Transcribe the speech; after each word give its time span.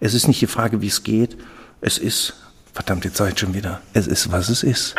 Es 0.00 0.14
ist 0.14 0.28
nicht 0.28 0.40
die 0.40 0.46
Frage, 0.46 0.80
wie 0.80 0.86
es 0.86 1.02
geht. 1.02 1.36
Es 1.80 1.98
ist, 1.98 2.34
verdammt, 2.72 3.04
jetzt 3.04 3.16
sage 3.16 3.32
ich 3.32 3.38
schon 3.38 3.54
wieder, 3.54 3.80
es 3.92 4.06
ist, 4.06 4.30
was 4.30 4.48
es 4.48 4.62
ist. 4.62 4.94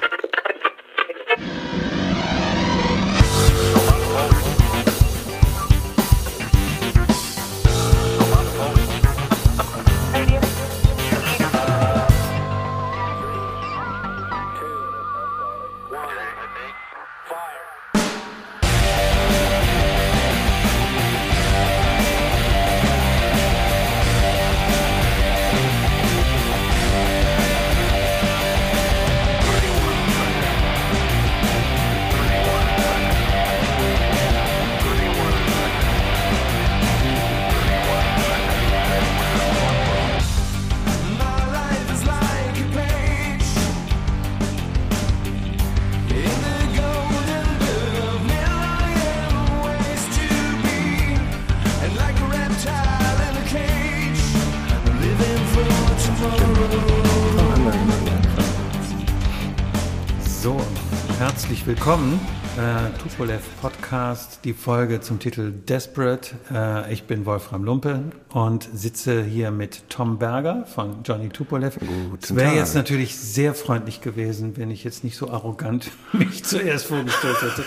Willkommen. 61.70 62.20
Äh, 62.58 62.98
Tupolev 63.02 63.42
Podcast, 63.62 64.40
die 64.44 64.54
Folge 64.54 65.00
zum 65.02 65.20
Titel 65.20 65.52
Desperate. 65.52 66.36
Äh, 66.52 66.92
ich 66.92 67.04
bin 67.04 67.26
Wolfram 67.26 67.64
Lumpe 67.64 68.04
und 68.34 68.68
sitze 68.74 69.24
hier 69.24 69.52
mit 69.52 69.90
Tom 69.90 70.18
Berger 70.18 70.66
von 70.66 71.04
Johnny 71.04 71.30
Tupolev. 71.30 71.78
Es 72.22 72.36
wäre 72.36 72.56
jetzt 72.56 72.76
natürlich 72.76 73.18
sehr 73.18 73.54
freundlich 73.54 74.02
gewesen, 74.02 74.58
wenn 74.58 74.72
ich 74.72 74.84
jetzt 74.84 75.04
nicht 75.04 75.16
so 75.16 75.30
arrogant 75.30 75.92
mich 76.14 76.44
zuerst 76.44 76.88
vorgestellt 76.88 77.42
hätte. 77.42 77.64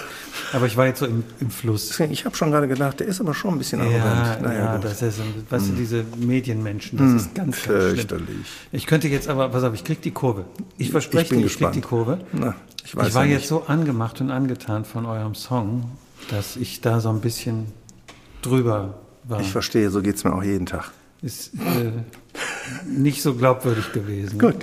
Aber 0.52 0.66
ich 0.66 0.76
war 0.76 0.86
jetzt 0.86 0.98
so 0.98 1.06
im, 1.06 1.24
im 1.40 1.50
Fluss. 1.50 1.98
Ich 2.00 2.24
habe 2.24 2.36
schon 2.36 2.50
gerade 2.50 2.68
gedacht, 2.68 3.00
der 3.00 3.06
ist 3.06 3.20
aber 3.20 3.34
schon 3.34 3.54
ein 3.54 3.58
bisschen 3.58 3.80
arrogant. 3.80 4.04
Ja, 4.04 4.38
naja, 4.40 4.58
ja 4.58 4.78
das 4.78 5.00
ist, 5.00 5.20
weißt 5.48 5.66
du, 5.66 5.70
hm. 5.70 5.76
diese 5.76 6.04
Medienmenschen, 6.18 6.98
das 6.98 7.06
hm, 7.06 7.16
ist 7.16 7.34
ganz, 7.34 7.62
ganz 7.62 8.00
schlimm. 8.00 8.44
Ich 8.72 8.86
könnte 8.86 9.08
jetzt 9.08 9.28
aber, 9.28 9.48
pass 9.48 9.64
auf, 9.64 9.74
ich 9.74 9.84
krieg 9.84 10.02
die 10.02 10.10
Kurve. 10.10 10.44
Ich 10.76 10.90
verspreche 10.90 11.34
dir, 11.34 11.46
ich 11.46 11.56
krieg 11.56 11.72
die 11.72 11.80
Kurve. 11.80 12.20
Na, 12.32 12.54
ich, 12.84 12.94
ich 12.94 13.14
war 13.14 13.24
ja 13.24 13.32
jetzt 13.32 13.48
so 13.48 13.64
angemacht 13.66 14.20
und 14.20 14.30
angetan 14.30 14.81
von 14.84 15.06
eurem 15.06 15.34
Song, 15.34 15.90
dass 16.30 16.56
ich 16.56 16.80
da 16.80 17.00
so 17.00 17.10
ein 17.10 17.20
bisschen 17.20 17.66
drüber 18.42 18.94
war. 19.24 19.40
Ich 19.40 19.50
verstehe, 19.50 19.90
so 19.90 20.02
geht 20.02 20.16
es 20.16 20.24
mir 20.24 20.34
auch 20.34 20.42
jeden 20.42 20.66
Tag. 20.66 20.90
Ist 21.22 21.54
äh, 21.54 21.92
nicht 22.86 23.22
so 23.22 23.34
glaubwürdig 23.34 23.92
gewesen. 23.92 24.38
Gut. 24.40 24.56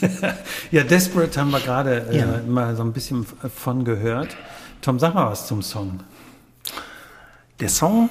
ja, 0.72 0.82
Desperate 0.82 1.40
haben 1.40 1.50
wir 1.50 1.60
gerade 1.60 2.08
äh, 2.10 2.18
ja. 2.18 2.42
mal 2.46 2.74
so 2.74 2.82
ein 2.82 2.92
bisschen 2.92 3.24
von 3.54 3.84
gehört. 3.84 4.36
Tom, 4.80 4.98
sag 4.98 5.14
mal 5.14 5.30
was 5.30 5.46
zum 5.46 5.62
Song. 5.62 6.00
Der 7.60 7.68
Song 7.68 8.10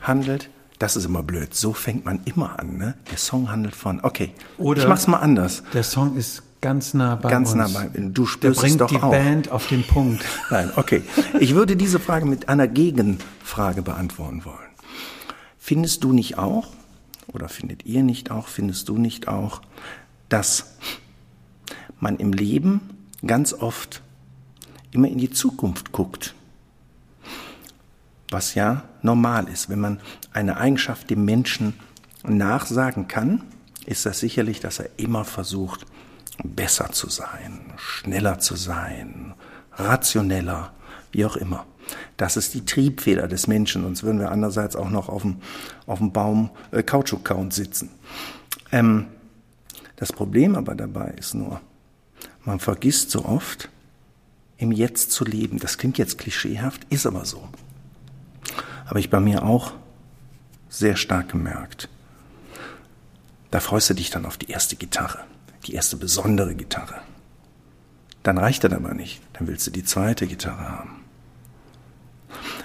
handelt, 0.00 0.50
das 0.80 0.96
ist 0.96 1.04
immer 1.04 1.22
blöd, 1.22 1.54
so 1.54 1.72
fängt 1.72 2.04
man 2.04 2.20
immer 2.24 2.58
an. 2.58 2.76
Ne? 2.76 2.94
Der 3.10 3.18
Song 3.18 3.52
handelt 3.52 3.76
von, 3.76 4.00
okay, 4.02 4.32
Oder 4.58 4.82
ich 4.82 4.88
mach's 4.88 5.06
mal 5.06 5.18
anders. 5.18 5.62
Der 5.72 5.84
Song 5.84 6.16
ist 6.16 6.42
ganz 6.60 6.94
nah 6.94 7.16
bei 7.16 7.30
ganz 7.30 7.52
uns. 7.52 7.72
Nah 7.72 7.84
bei 7.84 8.00
Du 8.00 8.26
spürst 8.26 8.58
Der 8.58 8.60
bringt 8.62 8.72
es 8.72 8.78
doch 8.78 8.90
die 8.90 9.02
auch. 9.02 9.10
Band 9.10 9.50
auf 9.50 9.68
den 9.68 9.86
Punkt. 9.86 10.24
Nein, 10.50 10.70
okay. 10.76 11.02
Ich 11.38 11.54
würde 11.54 11.76
diese 11.76 11.98
Frage 11.98 12.26
mit 12.26 12.48
einer 12.48 12.68
Gegenfrage 12.68 13.82
beantworten 13.82 14.44
wollen. 14.44 14.56
Findest 15.58 16.04
du 16.04 16.12
nicht 16.12 16.38
auch, 16.38 16.68
oder 17.28 17.48
findet 17.48 17.86
ihr 17.86 18.02
nicht 18.02 18.30
auch, 18.30 18.48
findest 18.48 18.88
du 18.88 18.98
nicht 18.98 19.28
auch, 19.28 19.62
dass 20.28 20.76
man 22.00 22.16
im 22.16 22.32
Leben 22.32 22.80
ganz 23.26 23.52
oft 23.52 24.02
immer 24.90 25.08
in 25.08 25.18
die 25.18 25.30
Zukunft 25.30 25.92
guckt? 25.92 26.34
Was 28.30 28.54
ja 28.54 28.84
normal 29.02 29.48
ist. 29.48 29.68
Wenn 29.68 29.80
man 29.80 30.00
eine 30.32 30.56
Eigenschaft 30.56 31.10
dem 31.10 31.24
Menschen 31.24 31.74
nachsagen 32.22 33.08
kann, 33.08 33.42
ist 33.86 34.06
das 34.06 34.20
sicherlich, 34.20 34.60
dass 34.60 34.78
er 34.78 34.90
immer 34.98 35.24
versucht, 35.24 35.86
besser 36.44 36.90
zu 36.92 37.08
sein, 37.08 37.72
schneller 37.76 38.38
zu 38.38 38.56
sein, 38.56 39.34
rationeller, 39.72 40.72
wie 41.12 41.24
auch 41.24 41.36
immer. 41.36 41.66
Das 42.16 42.36
ist 42.36 42.54
die 42.54 42.64
Triebfeder 42.64 43.26
des 43.26 43.46
Menschen, 43.46 43.82
sonst 43.82 44.02
würden 44.02 44.20
wir 44.20 44.30
andererseits 44.30 44.76
auch 44.76 44.90
noch 44.90 45.08
auf 45.08 45.22
dem, 45.22 45.36
auf 45.86 45.98
dem 45.98 46.12
Baum 46.12 46.50
äh, 46.70 46.82
Kautschuk-Count 46.82 47.52
sitzen. 47.52 47.90
Ähm, 48.70 49.06
das 49.96 50.12
Problem 50.12 50.54
aber 50.54 50.74
dabei 50.74 51.14
ist 51.18 51.34
nur, 51.34 51.60
man 52.44 52.60
vergisst 52.60 53.10
so 53.10 53.24
oft, 53.24 53.68
im 54.56 54.72
Jetzt 54.72 55.10
zu 55.10 55.24
leben. 55.24 55.58
Das 55.58 55.78
klingt 55.78 55.98
jetzt 55.98 56.18
klischeehaft, 56.18 56.84
ist 56.90 57.06
aber 57.06 57.24
so. 57.24 57.48
Habe 58.86 59.00
ich 59.00 59.08
bei 59.08 59.20
mir 59.20 59.42
auch 59.42 59.72
sehr 60.68 60.96
stark 60.96 61.30
gemerkt. 61.30 61.88
Da 63.50 63.60
freust 63.60 63.90
du 63.90 63.94
dich 63.94 64.10
dann 64.10 64.26
auf 64.26 64.36
die 64.36 64.50
erste 64.50 64.76
Gitarre, 64.76 65.24
die 65.66 65.74
erste 65.74 65.96
besondere 65.96 66.54
Gitarre. 66.54 67.00
Dann 68.22 68.38
reicht 68.38 68.64
das 68.64 68.72
aber 68.72 68.94
nicht. 68.94 69.20
Dann 69.34 69.46
willst 69.46 69.66
du 69.66 69.70
die 69.70 69.84
zweite 69.84 70.26
Gitarre 70.26 70.68
haben 70.68 71.00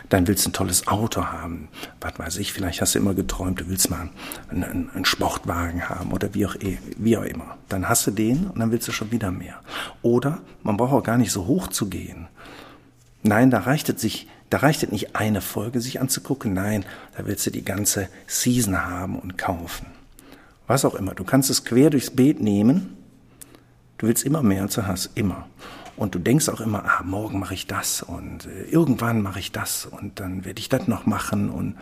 dann 0.09 0.27
willst 0.27 0.45
du 0.45 0.49
ein 0.49 0.53
tolles 0.53 0.87
Auto 0.87 1.25
haben. 1.25 1.69
Was 2.01 2.17
weiß 2.17 2.37
ich, 2.37 2.53
vielleicht 2.53 2.81
hast 2.81 2.95
du 2.95 2.99
immer 2.99 3.13
geträumt, 3.13 3.59
du 3.59 3.67
willst 3.67 3.89
mal 3.89 4.09
einen, 4.49 4.89
einen, 4.89 5.05
Sportwagen 5.05 5.89
haben 5.89 6.11
oder 6.11 6.33
wie 6.33 6.45
auch, 6.45 6.55
eh, 6.55 6.77
wie 6.97 7.17
auch 7.17 7.23
immer. 7.23 7.57
Dann 7.69 7.89
hast 7.89 8.05
du 8.07 8.11
den 8.11 8.47
und 8.47 8.59
dann 8.59 8.71
willst 8.71 8.87
du 8.87 8.91
schon 8.91 9.11
wieder 9.11 9.31
mehr. 9.31 9.59
Oder 10.01 10.39
man 10.63 10.77
braucht 10.77 10.93
auch 10.93 11.03
gar 11.03 11.17
nicht 11.17 11.31
so 11.31 11.47
hoch 11.47 11.67
zu 11.67 11.87
gehen. 11.87 12.27
Nein, 13.23 13.49
da 13.49 13.59
reicht 13.59 13.89
es 13.89 14.01
sich, 14.01 14.27
da 14.49 14.59
reicht 14.59 14.83
es 14.83 14.91
nicht 14.91 15.15
eine 15.15 15.41
Folge 15.41 15.81
sich 15.81 15.99
anzugucken. 15.99 16.53
Nein, 16.53 16.85
da 17.17 17.25
willst 17.25 17.45
du 17.45 17.51
die 17.51 17.65
ganze 17.65 18.07
Season 18.27 18.85
haben 18.85 19.17
und 19.17 19.37
kaufen. 19.37 19.87
Was 20.67 20.85
auch 20.85 20.95
immer. 20.95 21.13
Du 21.13 21.23
kannst 21.23 21.49
es 21.49 21.63
quer 21.63 21.89
durchs 21.89 22.11
Beet 22.11 22.41
nehmen. 22.41 22.97
Du 23.97 24.07
willst 24.07 24.23
immer 24.23 24.41
mehr 24.41 24.63
als 24.63 24.75
du 24.75 24.87
hast. 24.87 25.11
Immer. 25.15 25.47
Und 25.97 26.15
du 26.15 26.19
denkst 26.19 26.49
auch 26.49 26.59
immer, 26.59 26.83
ah, 26.85 27.03
morgen 27.03 27.39
mache 27.39 27.53
ich 27.53 27.67
das 27.67 28.01
und 28.01 28.47
äh, 28.47 28.65
irgendwann 28.65 29.21
mache 29.21 29.39
ich 29.39 29.53
das 29.53 29.85
und 29.85 30.19
dann 30.19 30.43
werde 30.43 30.59
ich 30.59 30.67
das 30.67 30.87
noch 30.87 31.05
machen. 31.05 31.49
Und, 31.49 31.75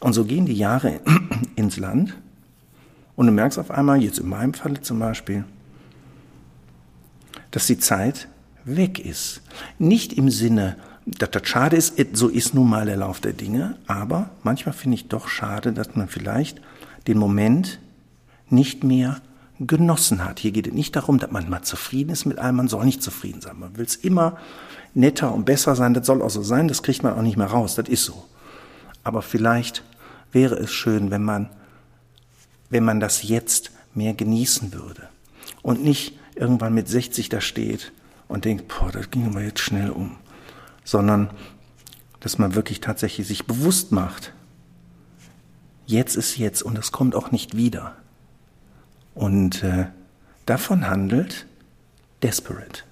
und 0.00 0.12
so 0.12 0.24
gehen 0.24 0.46
die 0.46 0.54
Jahre 0.54 1.00
ins 1.56 1.76
Land 1.76 2.16
und 3.16 3.26
du 3.26 3.32
merkst 3.32 3.58
auf 3.58 3.70
einmal, 3.70 4.00
jetzt 4.00 4.20
in 4.20 4.28
meinem 4.28 4.54
Falle 4.54 4.80
zum 4.80 5.00
Beispiel, 5.00 5.44
dass 7.50 7.66
die 7.66 7.78
Zeit 7.78 8.28
weg 8.64 9.04
ist. 9.04 9.42
Nicht 9.78 10.12
im 10.12 10.30
Sinne, 10.30 10.76
dass 11.04 11.32
das 11.32 11.48
schade 11.48 11.76
ist, 11.76 11.94
so 12.12 12.28
ist 12.28 12.54
nun 12.54 12.70
mal 12.70 12.86
der 12.86 12.96
Lauf 12.96 13.20
der 13.20 13.32
Dinge, 13.32 13.76
aber 13.88 14.30
manchmal 14.44 14.72
finde 14.72 14.94
ich 14.94 15.08
doch 15.08 15.26
schade, 15.26 15.72
dass 15.72 15.96
man 15.96 16.06
vielleicht 16.06 16.62
den 17.08 17.18
Moment 17.18 17.80
nicht 18.52 18.84
mehr 18.84 19.20
genossen 19.66 20.24
hat. 20.24 20.40
Hier 20.40 20.52
geht 20.52 20.66
es 20.66 20.72
nicht 20.72 20.96
darum, 20.96 21.18
dass 21.18 21.30
man 21.30 21.48
mal 21.48 21.62
zufrieden 21.62 22.10
ist 22.10 22.24
mit 22.24 22.38
allem, 22.38 22.56
man 22.56 22.68
soll 22.68 22.84
nicht 22.84 23.02
zufrieden 23.02 23.40
sein. 23.40 23.58
Man 23.58 23.76
will 23.76 23.84
es 23.84 23.96
immer 23.96 24.38
netter 24.94 25.32
und 25.32 25.44
besser 25.44 25.76
sein, 25.76 25.94
das 25.94 26.06
soll 26.06 26.22
auch 26.22 26.30
so 26.30 26.42
sein, 26.42 26.68
das 26.68 26.82
kriegt 26.82 27.02
man 27.02 27.14
auch 27.14 27.22
nicht 27.22 27.36
mehr 27.36 27.46
raus, 27.46 27.74
das 27.74 27.88
ist 27.88 28.04
so. 28.04 28.24
Aber 29.04 29.22
vielleicht 29.22 29.82
wäre 30.32 30.56
es 30.56 30.72
schön, 30.72 31.10
wenn 31.10 31.22
man, 31.22 31.48
wenn 32.70 32.84
man 32.84 33.00
das 33.00 33.22
jetzt 33.22 33.70
mehr 33.94 34.14
genießen 34.14 34.72
würde 34.72 35.08
und 35.62 35.82
nicht 35.82 36.18
irgendwann 36.34 36.74
mit 36.74 36.88
60 36.88 37.28
da 37.28 37.40
steht 37.40 37.92
und 38.28 38.44
denkt, 38.44 38.68
boah, 38.68 38.90
das 38.90 39.10
ging 39.10 39.26
aber 39.26 39.42
jetzt 39.42 39.60
schnell 39.60 39.90
um, 39.90 40.16
sondern 40.84 41.30
dass 42.20 42.38
man 42.38 42.54
wirklich 42.54 42.80
tatsächlich 42.80 43.26
sich 43.26 43.46
bewusst 43.46 43.92
macht, 43.92 44.32
jetzt 45.86 46.16
ist 46.16 46.38
jetzt 46.38 46.62
und 46.62 46.78
es 46.78 46.92
kommt 46.92 47.14
auch 47.14 47.32
nicht 47.32 47.56
wieder. 47.56 47.96
Und 49.14 49.62
äh, 49.62 49.86
davon 50.46 50.88
handelt 50.88 51.46
Desperate. 52.22 52.82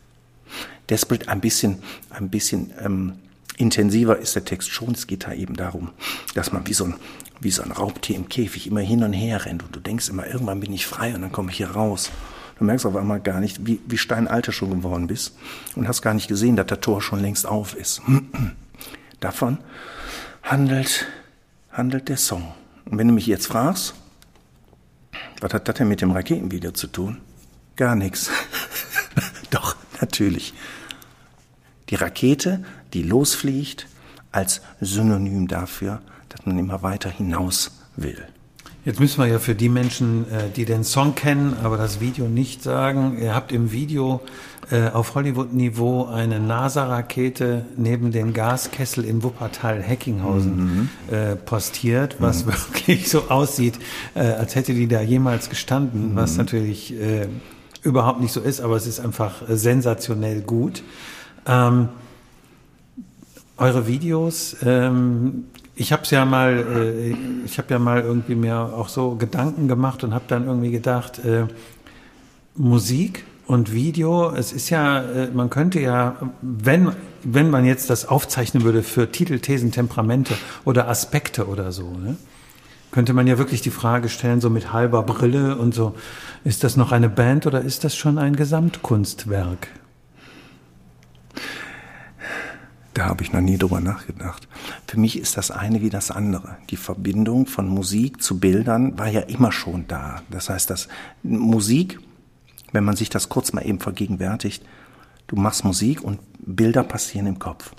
Desperate 0.89 1.29
ein 1.29 1.41
bisschen, 1.41 1.83
ein 2.11 2.31
bisschen 2.31 2.73
ähm, 2.81 3.15
intensiver 3.57 4.19
ist 4.19 4.35
der 4.35 4.45
Text 4.45 4.71
schon. 4.71 4.93
Es 4.93 5.07
geht 5.07 5.27
da 5.27 5.33
eben 5.33 5.55
darum, 5.55 5.91
dass 6.35 6.53
man 6.53 6.67
wie 6.67 6.73
so 6.73 6.85
ein, 6.85 6.95
wie 7.41 7.51
so 7.51 7.63
ein 7.63 7.73
Raubtier 7.73 8.17
im 8.17 8.29
Käfig 8.29 8.67
immer 8.67 8.81
hin 8.81 9.05
und 9.05 9.13
her 9.13 9.47
rennt 9.47 9.63
und 9.63 9.75
du 9.75 9.81
denkst 9.81 10.09
immer, 10.09 10.27
irgendwann 10.27 10.61
bin 10.61 10.73
ich 10.73 10.87
frei 10.87 11.15
und 11.15 11.23
dann 11.23 11.33
komme 11.33 11.51
ich 11.51 11.59
hier 11.59 11.71
raus. 11.71 12.11
Du 12.59 12.65
merkst 12.65 12.85
auf 12.85 12.97
einmal 12.97 13.21
gar 13.21 13.41
nicht, 13.41 13.67
wie, 13.67 13.81
wie 13.87 13.97
steinalter 13.97 14.53
schon 14.53 14.71
geworden 14.71 15.07
bist 15.07 15.35
und 15.77 15.89
hast 15.89 16.03
gar 16.03 16.13
nicht 16.13 16.29
gesehen, 16.29 16.57
dass 16.57 16.67
der 16.67 16.81
Tor 16.81 17.01
schon 17.01 17.21
längst 17.21 17.47
auf 17.47 17.75
ist. 17.75 18.03
Davon 19.21 19.59
handelt, 20.43 21.07
handelt 21.73 22.09
der 22.09 22.17
Song. 22.19 22.53
Und 22.85 22.99
wenn 22.99 23.09
du 23.09 23.15
mich 23.15 23.27
jetzt 23.27 23.47
fragst, 23.47 23.95
Was 25.41 25.55
hat 25.55 25.69
das 25.69 25.77
denn 25.77 25.89
mit 25.89 26.01
dem 26.01 26.11
Raketenvideo 26.11 26.73
zu 26.73 26.87
tun? 26.87 27.21
Gar 27.77 27.97
nichts. 27.97 28.31
Doch, 29.51 29.77
natürlich. 30.01 30.55
Die 31.89 31.95
Rakete, 31.95 32.65
die 32.93 33.03
losfliegt, 33.03 33.87
als 34.33 34.61
Synonym 34.81 35.49
dafür, 35.49 36.03
dass 36.29 36.47
man 36.47 36.59
immer 36.59 36.83
weiter 36.83 37.11
hinaus 37.11 37.73
will. 37.97 38.29
Jetzt 38.83 38.99
müssen 38.99 39.23
wir 39.23 39.27
ja 39.27 39.39
für 39.39 39.55
die 39.55 39.69
Menschen, 39.69 40.25
äh, 40.31 40.49
die 40.57 40.65
den 40.65 40.85
Song 40.85 41.15
kennen, 41.15 41.55
aber 41.63 41.77
das 41.77 42.01
Video 42.01 42.29
nicht 42.29 42.63
sagen. 42.63 43.19
Ihr 43.21 43.35
habt 43.35 43.53
im 43.53 43.73
Video 43.73 44.23
äh, 44.71 44.89
auf 44.89 45.15
Hollywood-Niveau 45.15 46.07
eine 46.07 46.41
NASA-Rakete 46.41 47.67
neben 47.77 48.11
den 48.11 48.33
Gaskessel 48.33 49.05
in 49.05 49.23
Wuppertal-Heckinghausen 49.23 50.57
mhm. 50.57 50.89
Äh, 51.15 51.37
postiert, 51.37 52.17
was 52.21 52.47
mhm. 52.47 52.53
wirklich 52.53 53.11
so 53.11 53.29
aussieht, 53.29 53.75
als 54.15 54.55
hätte 54.55 54.73
die 54.73 54.89
da 54.89 55.03
jemals 55.03 55.51
gestanden, 55.51 56.13
mhm. 56.13 56.17
was 56.17 56.37
natürlich 56.39 56.95
überhaupt 57.83 58.21
nicht 58.21 58.33
so 58.33 58.41
ist, 58.41 58.61
aber 58.61 58.77
es 58.77 58.87
ist 58.87 59.01
einfach 59.01 59.43
sensationell 59.49 60.41
gut. 60.41 60.83
Ähm, 61.47 61.89
eure 63.57 63.87
Videos 63.87 64.57
ähm, 64.65 65.45
ich 65.81 65.93
habe 65.93 66.03
es 66.03 66.11
ja 66.11 66.27
mal, 66.27 66.59
äh, 66.77 67.17
ich 67.47 67.57
habe 67.57 67.73
ja 67.73 67.79
mal 67.79 68.03
irgendwie 68.03 68.35
mir 68.35 68.55
auch 68.55 68.91
so 68.91 69.15
Gedanken 69.15 69.67
gemacht 69.67 70.05
und 70.05 70.13
habe 70.13 70.25
dann 70.29 70.47
irgendwie 70.47 70.71
gedacht, 70.71 71.25
äh, 71.25 71.47
Musik 72.55 73.25
und 73.47 73.73
Video, 73.73 74.31
es 74.31 74.53
ist 74.53 74.69
ja, 74.69 75.01
äh, 75.01 75.31
man 75.33 75.49
könnte 75.49 75.81
ja, 75.81 76.17
wenn, 76.43 76.93
wenn 77.23 77.49
man 77.49 77.65
jetzt 77.65 77.89
das 77.89 78.07
aufzeichnen 78.07 78.63
würde 78.63 78.83
für 78.83 79.11
Titel, 79.11 79.39
Thesen, 79.39 79.73
Temperamente 79.73 80.35
oder 80.67 80.87
Aspekte 80.87 81.47
oder 81.49 81.73
so, 81.73 81.91
ne? 81.91 82.19
könnte 82.91 83.15
man 83.15 83.27
ja 83.27 83.39
wirklich 83.39 83.63
die 83.63 83.71
Frage 83.71 84.11
stellen, 84.11 84.43
so 84.43 84.51
mit 84.51 84.75
halber 84.75 85.03
Brille 85.03 85.57
und 85.57 85.75
so, 85.75 85.95
ist 86.45 86.63
das 86.63 86.77
noch 86.77 86.93
eine 86.93 87.09
Band 87.09 87.47
oder 87.47 87.63
ist 87.63 87.85
das 87.85 87.97
schon 87.97 88.19
ein 88.19 88.37
Gesamtkunstwerk? 88.37 89.69
Da 93.01 93.07
habe 93.07 93.25
ich 93.25 93.33
noch 93.33 93.41
nie 93.41 93.57
drüber 93.57 93.81
nachgedacht. 93.81 94.47
Für 94.87 95.01
mich 95.01 95.19
ist 95.19 95.39
das 95.39 95.51
eine 95.51 95.81
wie 95.81 95.89
das 95.89 96.11
andere. 96.11 96.59
Die 96.69 96.77
Verbindung 96.77 97.47
von 97.47 97.67
Musik 97.67 98.23
zu 98.23 98.39
Bildern 98.39 98.99
war 98.99 99.09
ja 99.09 99.23
immer 99.23 99.53
schon 99.53 99.89
da. 99.89 100.21
Das 100.29 100.51
heißt, 100.51 100.69
dass 100.69 100.87
Musik, 101.23 101.99
wenn 102.73 102.85
man 102.85 102.97
sich 102.97 103.09
das 103.09 103.31
kurz 103.31 103.55
mal 103.55 103.67
eben 103.67 103.81
vergegenwärtigt, 103.81 104.63
du 105.29 105.37
machst 105.37 105.65
Musik 105.65 106.05
und 106.05 106.21
Bilder 106.41 106.85
passieren 106.85 107.27
im 107.27 107.39
Kopf. 107.39 107.73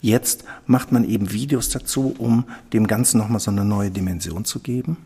Jetzt 0.00 0.42
macht 0.66 0.90
man 0.90 1.04
eben 1.04 1.30
Videos 1.30 1.68
dazu, 1.68 2.16
um 2.18 2.44
dem 2.72 2.88
Ganzen 2.88 3.18
nochmal 3.18 3.38
so 3.38 3.52
eine 3.52 3.64
neue 3.64 3.92
Dimension 3.92 4.44
zu 4.44 4.58
geben. 4.58 4.96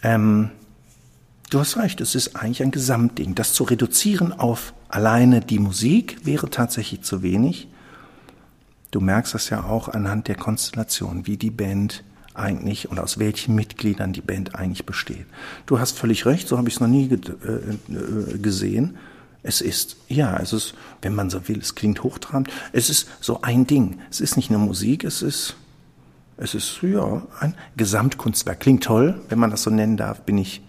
Ähm, 0.00 0.50
du 1.50 1.58
hast 1.58 1.76
recht, 1.76 2.00
es 2.00 2.14
ist 2.14 2.36
eigentlich 2.36 2.62
ein 2.62 2.70
Gesamtding. 2.70 3.34
Das 3.34 3.52
zu 3.52 3.64
reduzieren 3.64 4.32
auf 4.32 4.74
alleine 4.88 5.40
die 5.40 5.58
Musik 5.58 6.24
wäre 6.24 6.50
tatsächlich 6.50 7.02
zu 7.02 7.24
wenig. 7.24 7.66
Du 8.92 9.00
merkst 9.00 9.34
das 9.34 9.48
ja 9.48 9.64
auch 9.64 9.88
anhand 9.88 10.28
der 10.28 10.36
Konstellation, 10.36 11.26
wie 11.26 11.38
die 11.38 11.50
Band 11.50 12.04
eigentlich 12.34 12.90
und 12.90 13.00
aus 13.00 13.18
welchen 13.18 13.54
Mitgliedern 13.54 14.12
die 14.12 14.20
Band 14.20 14.54
eigentlich 14.54 14.84
besteht. 14.84 15.26
Du 15.66 15.78
hast 15.78 15.98
völlig 15.98 16.26
recht, 16.26 16.46
so 16.46 16.58
habe 16.58 16.68
ich 16.68 16.74
es 16.74 16.80
noch 16.80 16.88
nie 16.88 17.08
ge 17.08 17.18
äh, 17.18 18.34
äh, 18.34 18.38
gesehen. 18.38 18.96
Es 19.42 19.62
ist, 19.62 19.96
ja, 20.08 20.36
es 20.36 20.52
ist, 20.52 20.74
wenn 21.00 21.14
man 21.14 21.30
so 21.30 21.48
will, 21.48 21.58
es 21.58 21.74
klingt 21.74 22.02
hochtrabend, 22.02 22.48
es 22.72 22.90
ist 22.90 23.08
so 23.20 23.40
ein 23.40 23.66
Ding. 23.66 23.98
Es 24.10 24.20
ist 24.20 24.36
nicht 24.36 24.50
nur 24.50 24.60
Musik, 24.60 25.04
es 25.04 25.22
ist, 25.22 25.56
es 26.36 26.54
ist, 26.54 26.82
ja, 26.82 27.22
ein 27.40 27.54
Gesamtkunstwerk. 27.76 28.60
Klingt 28.60 28.84
toll, 28.84 29.20
wenn 29.30 29.38
man 29.38 29.50
das 29.50 29.62
so 29.62 29.70
nennen 29.70 29.96
darf, 29.96 30.20
bin 30.20 30.36
ich, 30.36 30.62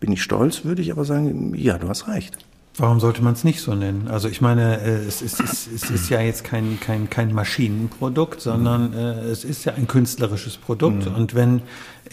bin 0.00 0.12
ich 0.12 0.22
stolz, 0.22 0.64
würde 0.64 0.80
ich 0.80 0.90
aber 0.90 1.04
sagen, 1.04 1.54
ja, 1.54 1.76
du 1.76 1.88
hast 1.90 2.08
recht. 2.08 2.38
Warum 2.78 3.00
sollte 3.00 3.22
man 3.22 3.32
es 3.32 3.42
nicht 3.42 3.60
so 3.60 3.74
nennen? 3.74 4.08
Also 4.08 4.28
ich 4.28 4.42
meine, 4.42 4.80
äh, 4.82 5.06
es 5.06 5.22
ist, 5.22 5.40
es 5.40 5.66
ist, 5.66 5.84
es 5.84 5.90
ist 5.90 6.10
ja 6.10 6.20
jetzt 6.20 6.44
kein, 6.44 6.78
kein, 6.78 7.08
kein 7.08 7.32
Maschinenprodukt, 7.32 8.40
sondern 8.42 8.92
äh, 8.92 9.30
es 9.30 9.44
ist 9.44 9.64
ja 9.64 9.72
ein 9.74 9.86
künstlerisches 9.86 10.58
Produkt. 10.58 11.08
Mhm. 11.08 11.14
Und 11.14 11.34
wenn 11.34 11.62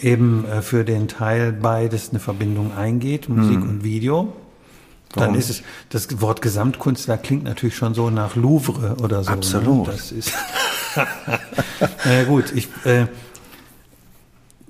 eben 0.00 0.46
äh, 0.46 0.62
für 0.62 0.84
den 0.84 1.06
Teil 1.06 1.52
beides 1.52 2.10
eine 2.10 2.18
Verbindung 2.18 2.74
eingeht, 2.74 3.28
Musik 3.28 3.58
mhm. 3.58 3.68
und 3.68 3.84
Video, 3.84 4.32
dann 5.12 5.24
Warum? 5.24 5.36
ist 5.36 5.50
es, 5.50 5.62
das 5.90 6.20
Wort 6.22 6.40
Gesamtkunstwerk 6.40 7.22
klingt 7.22 7.44
natürlich 7.44 7.76
schon 7.76 7.94
so 7.94 8.08
nach 8.08 8.34
Louvre 8.34 8.96
oder 9.02 9.22
so. 9.22 9.30
Ne? 9.30 9.36
Absolut. 9.36 9.86
Ne? 9.86 9.92
Das 9.92 10.12
ist, 10.12 10.32
naja 12.04 12.24
gut, 12.24 12.52
ich, 12.54 12.68
äh, 12.84 13.06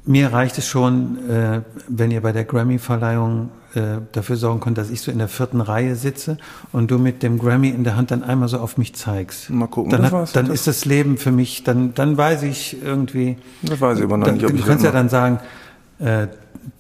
mir 0.06 0.32
reicht 0.32 0.58
es 0.58 0.66
schon, 0.66 1.28
äh, 1.28 1.62
wenn 1.88 2.10
ihr 2.10 2.20
bei 2.20 2.32
der 2.32 2.44
Grammy-Verleihung 2.44 3.50
äh, 3.74 4.00
dafür 4.12 4.36
sorgen 4.36 4.60
könnt, 4.60 4.78
dass 4.78 4.90
ich 4.90 5.00
so 5.00 5.10
in 5.10 5.18
der 5.18 5.28
vierten 5.28 5.60
Reihe 5.60 5.96
sitze 5.96 6.36
und 6.72 6.90
du 6.90 6.98
mit 6.98 7.22
dem 7.22 7.38
Grammy 7.38 7.70
in 7.70 7.84
der 7.84 7.96
Hand 7.96 8.10
dann 8.10 8.22
einmal 8.22 8.48
so 8.48 8.58
auf 8.58 8.76
mich 8.76 8.94
zeigst. 8.94 9.50
Mal 9.50 9.66
gucken. 9.66 9.90
Dann, 9.90 10.10
hat, 10.10 10.36
dann 10.36 10.50
ist 10.50 10.66
das 10.66 10.84
Leben 10.84 11.16
für 11.16 11.32
mich, 11.32 11.64
dann, 11.64 11.94
dann 11.94 12.16
weiß 12.16 12.42
ich 12.42 12.82
irgendwie. 12.82 13.36
Das 13.62 13.80
weiß 13.80 13.98
ich 13.98 14.04
aber 14.04 14.18
noch 14.18 14.26
dann, 14.26 14.36
nicht. 14.36 14.46
Ob 14.46 14.56
du 14.56 14.62
kannst 14.62 14.84
ja 14.84 14.92
dann 14.92 15.08
sagen, 15.08 15.40
äh, 15.98 16.28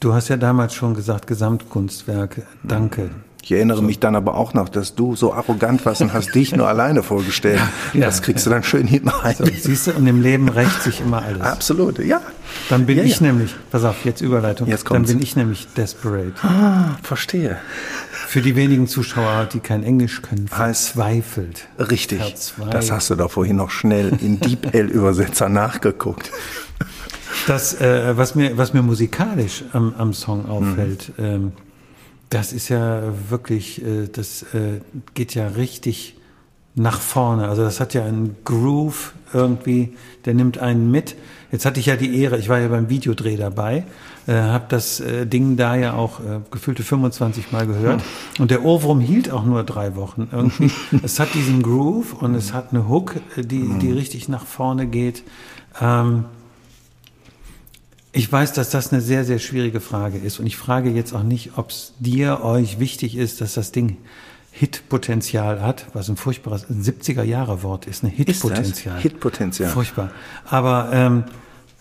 du 0.00 0.12
hast 0.12 0.28
ja 0.28 0.36
damals 0.36 0.74
schon 0.74 0.94
gesagt, 0.94 1.26
Gesamtkunstwerk, 1.26 2.42
danke. 2.62 3.10
Ich 3.44 3.52
erinnere 3.52 3.82
mich 3.82 3.98
dann 3.98 4.16
aber 4.16 4.36
auch 4.36 4.54
noch, 4.54 4.70
dass 4.70 4.94
du 4.94 5.16
so 5.16 5.34
arrogant 5.34 5.84
warst 5.84 6.00
und 6.00 6.14
hast 6.14 6.34
dich 6.34 6.56
nur 6.56 6.66
alleine 6.70 7.02
vorgestellt. 7.02 7.60
Ja, 7.92 8.06
das 8.06 8.22
kriegst 8.22 8.46
ja. 8.46 8.50
du 8.50 8.54
dann 8.54 8.62
schön 8.62 8.86
hinten 8.86 9.10
rein. 9.10 9.36
So, 9.36 9.44
siehst 9.44 9.86
du, 9.86 9.92
und 9.92 10.06
im 10.06 10.22
Leben 10.22 10.48
rächt 10.48 10.82
sich 10.82 11.02
immer 11.02 11.22
alles. 11.22 11.42
Absolut, 11.42 11.98
ja. 11.98 12.22
Dann 12.70 12.86
bin 12.86 12.96
ja, 12.96 13.04
ich 13.04 13.20
nämlich, 13.20 13.54
pass 13.70 13.84
auf, 13.84 14.02
jetzt 14.06 14.22
Überleitung. 14.22 14.66
Jetzt 14.66 14.86
kommt's. 14.86 15.10
Dann 15.10 15.18
bin 15.18 15.22
ich 15.22 15.36
nämlich 15.36 15.68
desperate. 15.76 16.32
Ah, 16.42 16.96
verstehe. 17.02 17.58
Für 18.12 18.40
die 18.40 18.56
wenigen 18.56 18.86
Zuschauer, 18.86 19.46
die 19.52 19.60
kein 19.60 19.84
Englisch 19.84 20.22
können, 20.22 20.48
verzweifelt. 20.48 21.68
Richtig. 21.78 22.22
Verzweifelt. 22.22 22.72
Das 22.72 22.90
hast 22.90 23.10
du 23.10 23.14
doch 23.14 23.30
vorhin 23.30 23.56
noch 23.56 23.70
schnell 23.70 24.16
in 24.22 24.40
DeepL-Übersetzer 24.40 25.48
nachgeguckt. 25.50 26.32
Das, 27.46 27.78
äh, 27.78 28.16
was 28.16 28.34
mir, 28.36 28.56
was 28.56 28.72
mir 28.72 28.80
musikalisch 28.80 29.64
am, 29.74 29.92
am 29.98 30.14
Song 30.14 30.48
auffällt, 30.48 31.12
mhm. 31.18 31.24
ähm, 31.24 31.52
das 32.34 32.52
ist 32.52 32.68
ja 32.68 33.02
wirklich, 33.30 33.80
äh, 33.82 34.08
das 34.12 34.42
äh, 34.54 34.80
geht 35.14 35.34
ja 35.36 35.46
richtig 35.46 36.16
nach 36.74 37.00
vorne. 37.00 37.48
Also 37.48 37.62
das 37.62 37.78
hat 37.78 37.94
ja 37.94 38.04
einen 38.04 38.34
Groove 38.44 39.14
irgendwie, 39.32 39.94
der 40.24 40.34
nimmt 40.34 40.58
einen 40.58 40.90
mit. 40.90 41.14
Jetzt 41.52 41.64
hatte 41.64 41.78
ich 41.78 41.86
ja 41.86 41.94
die 41.94 42.20
Ehre, 42.20 42.36
ich 42.36 42.48
war 42.48 42.58
ja 42.58 42.66
beim 42.66 42.90
Videodreh 42.90 43.36
dabei, 43.36 43.84
äh, 44.26 44.32
habe 44.32 44.64
das 44.68 44.98
äh, 44.98 45.26
Ding 45.26 45.56
da 45.56 45.76
ja 45.76 45.92
auch 45.94 46.18
äh, 46.18 46.40
gefühlte 46.50 46.82
25 46.82 47.52
Mal 47.52 47.68
gehört. 47.68 48.00
Hm. 48.00 48.42
Und 48.42 48.50
der 48.50 48.64
Ohrwurm 48.64 48.98
hielt 48.98 49.30
auch 49.30 49.44
nur 49.44 49.62
drei 49.62 49.94
Wochen 49.94 50.28
irgendwie. 50.32 50.72
es 51.04 51.20
hat 51.20 51.34
diesen 51.34 51.62
Groove 51.62 52.14
und 52.14 52.34
es 52.34 52.52
hat 52.52 52.72
eine 52.72 52.88
Hook, 52.88 53.14
äh, 53.36 53.42
die, 53.42 53.68
die 53.80 53.90
hm. 53.90 53.96
richtig 53.96 54.28
nach 54.28 54.44
vorne 54.44 54.86
geht. 54.86 55.22
Ähm, 55.80 56.24
ich 58.16 58.30
weiß, 58.30 58.52
dass 58.52 58.70
das 58.70 58.92
eine 58.92 59.02
sehr, 59.02 59.24
sehr 59.24 59.40
schwierige 59.40 59.80
Frage 59.80 60.18
ist. 60.18 60.38
Und 60.38 60.46
ich 60.46 60.56
frage 60.56 60.88
jetzt 60.90 61.12
auch 61.12 61.24
nicht, 61.24 61.58
ob 61.58 61.70
es 61.70 61.94
dir, 61.98 62.44
euch 62.44 62.78
wichtig 62.78 63.16
ist, 63.16 63.40
dass 63.40 63.54
das 63.54 63.72
Ding 63.72 63.96
Hitpotenzial 64.52 65.60
hat, 65.60 65.86
was 65.94 66.08
ein 66.08 66.16
furchtbares 66.16 66.64
70er-Jahre-Wort 66.70 67.86
ist, 67.88 68.04
eine 68.04 68.12
Hitpotenzial. 68.12 69.00
Hitpotenzial. 69.00 69.68
Furchtbar. 69.68 70.12
Aber 70.44 70.90
ähm, 70.92 71.24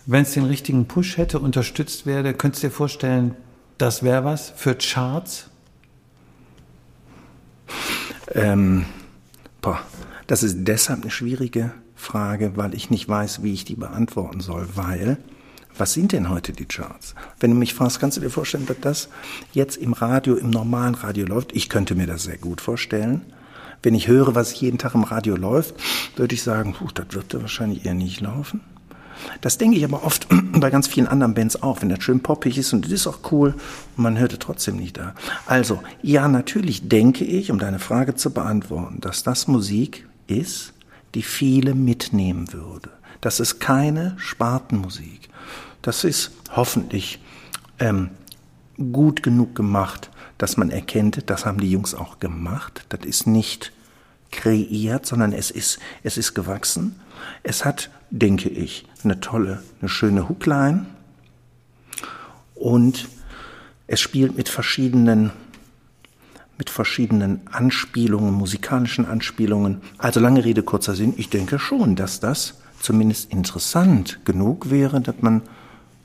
wenn 0.06 0.22
es 0.22 0.32
den 0.32 0.44
richtigen 0.44 0.86
Push 0.86 1.18
hätte, 1.18 1.38
unterstützt 1.38 2.04
werde, 2.04 2.34
könntest 2.34 2.64
du 2.64 2.66
dir 2.66 2.74
vorstellen, 2.74 3.36
das 3.78 4.02
wäre 4.02 4.24
was 4.24 4.52
für 4.56 4.74
Charts? 4.74 5.50
Ähm, 8.32 8.86
boah, 9.62 9.80
das 10.26 10.42
ist 10.42 10.64
deshalb 10.64 11.02
eine 11.02 11.12
schwierige 11.12 11.70
Frage, 11.94 12.56
weil 12.56 12.74
ich 12.74 12.90
nicht 12.90 13.08
weiß, 13.08 13.44
wie 13.44 13.52
ich 13.52 13.64
die 13.64 13.76
beantworten 13.76 14.40
soll, 14.40 14.66
weil 14.74 15.18
was 15.76 15.92
sind 15.92 16.12
denn 16.12 16.30
heute 16.30 16.52
die 16.52 16.66
Charts? 16.66 17.14
Wenn 17.40 17.50
du 17.50 17.56
mich 17.56 17.74
fragst, 17.74 18.00
kannst 18.00 18.16
du 18.16 18.20
dir 18.20 18.30
vorstellen, 18.30 18.66
dass 18.66 18.80
das 18.80 19.08
jetzt 19.52 19.76
im 19.76 19.92
Radio, 19.92 20.36
im 20.36 20.50
normalen 20.50 20.94
Radio 20.94 21.26
läuft? 21.26 21.54
Ich 21.54 21.68
könnte 21.68 21.94
mir 21.94 22.06
das 22.06 22.24
sehr 22.24 22.38
gut 22.38 22.60
vorstellen. 22.60 23.22
Wenn 23.82 23.94
ich 23.94 24.08
höre, 24.08 24.34
was 24.34 24.58
jeden 24.60 24.78
Tag 24.78 24.94
im 24.94 25.04
Radio 25.04 25.36
läuft, 25.36 25.74
würde 26.16 26.34
ich 26.34 26.42
sagen, 26.42 26.74
puh, 26.74 26.88
das 26.94 27.06
wird 27.10 27.34
da 27.34 27.40
wahrscheinlich 27.40 27.84
eher 27.84 27.94
nicht 27.94 28.20
laufen. 28.20 28.60
Das 29.40 29.58
denke 29.58 29.76
ich 29.76 29.84
aber 29.84 30.04
oft 30.04 30.26
bei 30.52 30.70
ganz 30.70 30.86
vielen 30.86 31.06
anderen 31.06 31.34
Bands 31.34 31.62
auch, 31.62 31.82
wenn 31.82 31.88
das 31.88 32.02
schön 32.02 32.20
poppig 32.20 32.56
ist 32.56 32.72
und 32.72 32.84
das 32.84 32.92
ist 32.92 33.06
auch 33.06 33.30
cool 33.32 33.54
und 33.96 34.02
man 34.02 34.18
hört 34.18 34.32
es 34.32 34.38
trotzdem 34.38 34.76
nicht 34.76 34.96
da. 34.96 35.14
Also, 35.46 35.82
ja, 36.02 36.28
natürlich 36.28 36.88
denke 36.88 37.24
ich, 37.24 37.50
um 37.50 37.58
deine 37.58 37.78
Frage 37.78 38.14
zu 38.14 38.30
beantworten, 38.30 39.00
dass 39.00 39.22
das 39.22 39.48
Musik 39.48 40.06
ist, 40.26 40.72
die 41.14 41.22
viele 41.22 41.74
mitnehmen 41.74 42.52
würde. 42.52 42.90
Das 43.24 43.40
ist 43.40 43.58
keine 43.58 44.14
Spartenmusik. 44.18 45.30
Das 45.80 46.04
ist 46.04 46.30
hoffentlich 46.54 47.20
ähm, 47.78 48.10
gut 48.92 49.22
genug 49.22 49.54
gemacht, 49.54 50.10
dass 50.36 50.58
man 50.58 50.68
erkennt, 50.68 51.30
das 51.30 51.46
haben 51.46 51.58
die 51.58 51.70
Jungs 51.70 51.94
auch 51.94 52.18
gemacht. 52.18 52.84
Das 52.90 53.00
ist 53.06 53.26
nicht 53.26 53.72
kreiert, 54.30 55.06
sondern 55.06 55.32
es 55.32 55.50
ist, 55.50 55.78
es 56.02 56.18
ist 56.18 56.34
gewachsen. 56.34 57.00
Es 57.42 57.64
hat, 57.64 57.88
denke 58.10 58.50
ich, 58.50 58.86
eine 59.04 59.20
tolle, 59.20 59.62
eine 59.80 59.88
schöne 59.88 60.28
Hookline. 60.28 60.84
Und 62.54 63.08
Es 63.86 64.00
spielt 64.00 64.36
mit 64.36 64.50
verschiedenen 64.50 65.30
mit 66.58 66.68
verschiedenen 66.68 67.40
Anspielungen, 67.50 68.34
musikalischen 68.34 69.06
Anspielungen. 69.06 69.80
Also 69.96 70.20
lange 70.20 70.44
Rede, 70.44 70.62
kurzer 70.62 70.94
Sinn. 70.94 71.14
Ich 71.16 71.30
denke 71.30 71.58
schon, 71.58 71.96
dass 71.96 72.20
das 72.20 72.60
zumindest 72.84 73.32
interessant 73.32 74.20
genug 74.24 74.70
wäre, 74.70 75.00
dass 75.00 75.16
man 75.20 75.42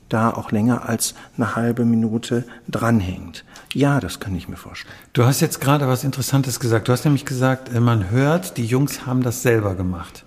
da 0.08 0.30
auch 0.30 0.50
länger 0.50 0.88
als 0.88 1.14
eine 1.36 1.54
halbe 1.54 1.84
Minute 1.84 2.44
dranhängt. 2.68 3.44
Ja, 3.74 4.00
das 4.00 4.18
kann 4.18 4.34
ich 4.34 4.48
mir 4.48 4.56
vorstellen. 4.56 4.92
Du 5.12 5.24
hast 5.24 5.40
jetzt 5.40 5.60
gerade 5.60 5.86
was 5.86 6.02
Interessantes 6.02 6.58
gesagt. 6.58 6.88
Du 6.88 6.92
hast 6.92 7.04
nämlich 7.04 7.24
gesagt, 7.24 7.72
äh, 7.72 7.80
man 7.80 8.10
hört, 8.10 8.56
die 8.56 8.66
Jungs 8.66 9.06
haben 9.06 9.22
das 9.22 9.42
selber 9.42 9.76
gemacht. 9.76 10.24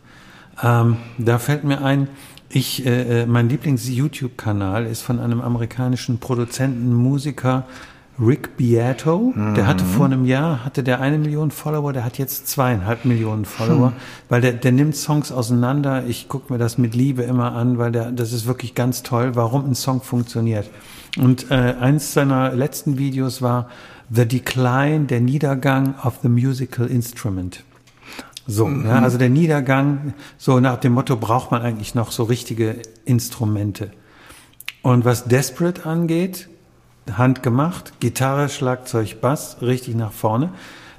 Ähm, 0.62 0.98
da 1.18 1.40
fällt 1.40 1.66
mir 1.66 1.84
ein, 1.84 2.08
ich, 2.50 2.86
äh, 2.86 3.24
äh 3.24 3.26
mein 3.26 3.50
Lieblings-YouTube-Kanal 3.50 4.86
ist 4.86 5.02
von 5.02 5.20
einem 5.20 5.42
amerikanischen 5.42 6.20
Produzenten, 6.20 6.94
Musiker, 6.94 7.66
Rick 8.20 8.58
Beato, 8.58 9.34
mhm. 9.36 9.56
der 9.56 9.66
hatte 9.66 9.84
vor 9.84 10.06
einem 10.06 10.26
Jahr, 10.26 10.64
hatte 10.64 10.84
der 10.84 11.02
eine 11.02 11.18
Million 11.18 11.50
Follower, 11.50 11.94
der 11.94 12.06
hat 12.06 12.20
jetzt 12.20 12.48
zweieinhalb 12.48 13.06
Millionen 13.06 13.46
Follower, 13.46 13.90
mhm. 13.90 13.96
weil 14.30 14.42
der, 14.42 14.54
der 14.54 14.72
nimmt 14.72 14.96
Songs 14.96 15.32
auseinander. 15.32 16.06
Ich 16.08 16.30
gucke 16.30 16.54
mir 16.54 16.60
das 16.60 16.78
mit 16.78 16.94
Liebe 16.94 17.24
immer 17.24 17.54
an, 17.54 17.80
weil 17.80 17.92
der, 17.92 18.12
das 18.12 18.32
ist 18.32 18.46
wirklich 18.46 18.76
ganz 18.76 19.02
toll, 19.02 19.36
warum 19.36 19.66
ein 19.66 19.76
Song 19.76 20.02
funktioniert. 20.02 20.70
Und 21.18 21.50
äh, 21.50 21.56
eins 21.80 22.14
seiner 22.14 22.54
letzten 22.54 22.98
Videos 23.00 23.42
war 23.42 23.70
The 24.12 24.28
Decline, 24.28 25.06
der 25.06 25.22
Niedergang 25.22 25.96
of 26.04 26.20
the 26.22 26.30
Musical 26.30 26.86
Instrument. 26.86 27.64
So, 28.46 28.68
mhm. 28.68 28.86
ja, 28.86 29.00
also 29.00 29.18
der 29.18 29.30
Niedergang, 29.30 30.14
so 30.38 30.60
nach 30.60 30.78
dem 30.78 30.94
Motto, 30.94 31.18
braucht 31.18 31.50
man 31.50 31.64
eigentlich 31.64 31.96
noch 31.96 32.12
so 32.12 32.24
richtige 32.24 32.76
Instrumente. 33.06 33.92
Und 34.84 35.06
was 35.06 35.26
Desperate 35.26 35.86
angeht, 35.86 36.50
handgemacht, 37.12 38.00
Gitarre, 38.00 38.50
Schlagzeug, 38.50 39.22
Bass, 39.22 39.58
richtig 39.62 39.96
nach 39.96 40.12
vorne. 40.12 40.50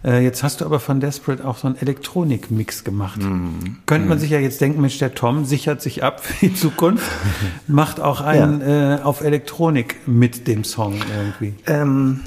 Äh, 0.05 0.23
jetzt 0.23 0.43
hast 0.43 0.61
du 0.61 0.67
aber 0.67 0.81
von 0.81 1.01
Desperate 1.01 1.47
auch 1.47 1.57
so 1.57 1.67
einen 1.67 1.77
Elektronik-Mix 1.77 2.85
gemacht. 2.85 3.21
Mm. 3.23 3.79
Könnte 3.87 4.09
man 4.09 4.19
mm. 4.19 4.21
sich 4.21 4.31
ja 4.31 4.39
jetzt 4.39 4.61
denken, 4.61 4.81
Mensch, 4.83 4.99
der 4.99 5.15
Tom 5.15 5.47
sichert 5.47 5.81
sich 5.81 6.05
ab 6.05 6.21
für 6.23 6.47
die 6.47 6.55
Zukunft, 6.55 7.11
macht 7.67 8.01
auch 8.01 8.21
einen 8.21 8.61
ja. 8.61 8.97
äh, 8.97 9.03
auf 9.03 9.23
Elektronik 9.23 10.07
mit 10.07 10.47
dem 10.47 10.63
Song 10.65 10.97
irgendwie. 11.17 11.55
Ähm, 11.67 12.21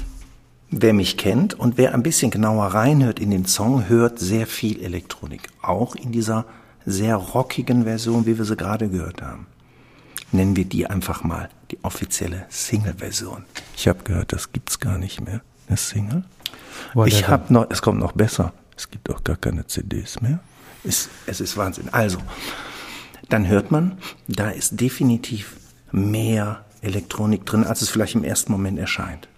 wer 0.70 0.92
mich 0.92 1.16
kennt 1.16 1.54
und 1.54 1.78
wer 1.78 1.94
ein 1.94 2.02
bisschen 2.02 2.32
genauer 2.32 2.66
reinhört 2.66 3.20
in 3.20 3.30
den 3.30 3.46
Song, 3.46 3.88
hört 3.88 4.18
sehr 4.18 4.48
viel 4.48 4.82
Elektronik. 4.82 5.48
Auch 5.62 5.94
in 5.94 6.10
dieser 6.10 6.46
sehr 6.84 7.14
rockigen 7.14 7.84
Version, 7.84 8.26
wie 8.26 8.38
wir 8.38 8.44
sie 8.44 8.56
gerade 8.56 8.88
gehört 8.88 9.22
haben 9.22 9.46
nennen 10.32 10.56
wir 10.56 10.64
die 10.64 10.86
einfach 10.86 11.24
mal 11.24 11.48
die 11.70 11.78
offizielle 11.82 12.46
Single-Version. 12.48 13.44
Ich 13.76 13.88
habe 13.88 14.02
gehört, 14.04 14.32
das 14.32 14.52
gibt's 14.52 14.80
gar 14.80 14.98
nicht 14.98 15.20
mehr, 15.20 15.40
eine 15.68 15.76
Single. 15.76 16.24
Ich 17.06 17.28
habe 17.28 17.52
noch, 17.52 17.66
es 17.70 17.82
kommt 17.82 17.98
noch 17.98 18.12
besser. 18.12 18.52
Es 18.76 18.90
gibt 18.90 19.10
auch 19.10 19.24
gar 19.24 19.36
keine 19.36 19.66
CDs 19.66 20.20
mehr. 20.20 20.38
Es, 20.84 21.08
es 21.26 21.40
ist 21.40 21.56
Wahnsinn. 21.56 21.88
Also, 21.90 22.18
dann 23.28 23.48
hört 23.48 23.70
man, 23.70 23.98
da 24.28 24.50
ist 24.50 24.80
definitiv 24.80 25.56
mehr 25.90 26.64
Elektronik 26.80 27.44
drin, 27.44 27.64
als 27.64 27.82
es 27.82 27.88
vielleicht 27.88 28.14
im 28.14 28.24
ersten 28.24 28.52
Moment 28.52 28.78
erscheint. 28.78 29.28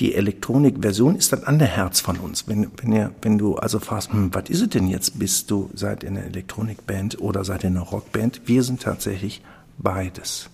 Die 0.00 0.14
Elektronik-Version 0.14 1.16
ist 1.16 1.32
das 1.32 1.44
andere 1.44 1.68
Herz 1.68 2.00
von 2.00 2.18
uns. 2.18 2.48
Wenn, 2.48 2.70
wenn, 2.78 2.92
ihr, 2.92 3.12
wenn 3.20 3.36
du 3.36 3.56
also 3.56 3.78
fragst, 3.78 4.12
hm, 4.12 4.32
was 4.32 4.48
ist 4.48 4.62
es 4.62 4.68
denn 4.70 4.88
jetzt? 4.88 5.18
Bist 5.18 5.50
du, 5.50 5.70
seid 5.74 6.02
ihr 6.02 6.08
eine 6.08 6.24
Elektronikband 6.24 7.20
oder 7.20 7.44
seid 7.44 7.64
ihr 7.64 7.70
eine 7.70 7.80
Rockband? 7.80 8.42
Wir 8.46 8.62
sind 8.62 8.82
tatsächlich 8.82 9.42
beides. 9.82 10.50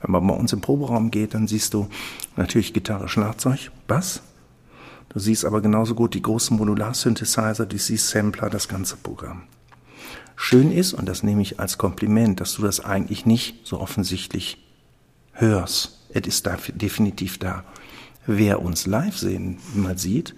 Wenn 0.00 0.12
man 0.12 0.26
bei 0.26 0.34
uns 0.34 0.52
im 0.52 0.60
Proberaum 0.60 1.10
geht, 1.10 1.34
dann 1.34 1.46
siehst 1.48 1.74
du 1.74 1.88
natürlich 2.36 2.72
Gitarre, 2.72 3.08
Schlagzeug, 3.08 3.70
Bass. 3.86 4.22
Du 5.08 5.18
siehst 5.18 5.44
aber 5.44 5.60
genauso 5.60 5.94
gut 5.94 6.14
die 6.14 6.22
großen 6.22 6.56
Modular-Synthesizer, 6.56 7.66
die 7.66 7.78
siehst 7.78 8.10
Sampler, 8.10 8.50
das 8.50 8.68
ganze 8.68 8.96
Programm. 8.96 9.44
Schön 10.34 10.70
ist, 10.70 10.92
und 10.92 11.08
das 11.08 11.22
nehme 11.22 11.40
ich 11.40 11.58
als 11.58 11.78
Kompliment, 11.78 12.40
dass 12.40 12.54
du 12.54 12.62
das 12.62 12.80
eigentlich 12.80 13.24
nicht 13.24 13.66
so 13.66 13.80
offensichtlich 13.80 14.58
hörst. 15.32 16.06
Es 16.10 16.26
ist 16.26 16.46
da 16.46 16.56
definitiv 16.74 17.38
da. 17.38 17.64
Wer 18.26 18.60
uns 18.60 18.86
live 18.86 19.16
sehen 19.16 19.58
mal 19.74 19.96
sieht, 19.96 20.34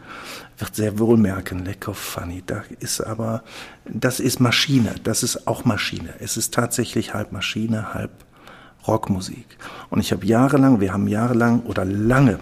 wird 0.58 0.76
sehr 0.76 0.98
wohl 0.98 1.16
merken, 1.16 1.64
lecker 1.64 1.94
funny. 1.94 2.42
Da 2.46 2.62
ist 2.80 3.00
aber, 3.00 3.42
das 3.86 4.20
ist 4.20 4.40
Maschine. 4.40 4.94
Das 5.02 5.22
ist 5.22 5.46
auch 5.48 5.64
Maschine. 5.64 6.14
Es 6.20 6.36
ist 6.36 6.52
tatsächlich 6.52 7.14
halb 7.14 7.32
Maschine, 7.32 7.94
halb 7.94 8.12
Rockmusik. 8.86 9.46
Und 9.90 10.00
ich 10.00 10.12
habe 10.12 10.24
jahrelang, 10.26 10.80
wir 10.80 10.92
haben 10.92 11.08
jahrelang 11.08 11.60
oder 11.62 11.84
lange 11.84 12.38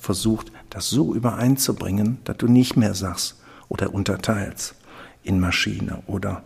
versucht, 0.00 0.50
das 0.70 0.88
so 0.88 1.14
übereinzubringen, 1.14 2.18
dass 2.24 2.38
du 2.38 2.48
nicht 2.48 2.76
mehr 2.76 2.94
sagst 2.94 3.36
oder 3.68 3.92
unterteilst 3.92 4.74
in 5.22 5.38
Maschine 5.40 6.02
oder, 6.06 6.42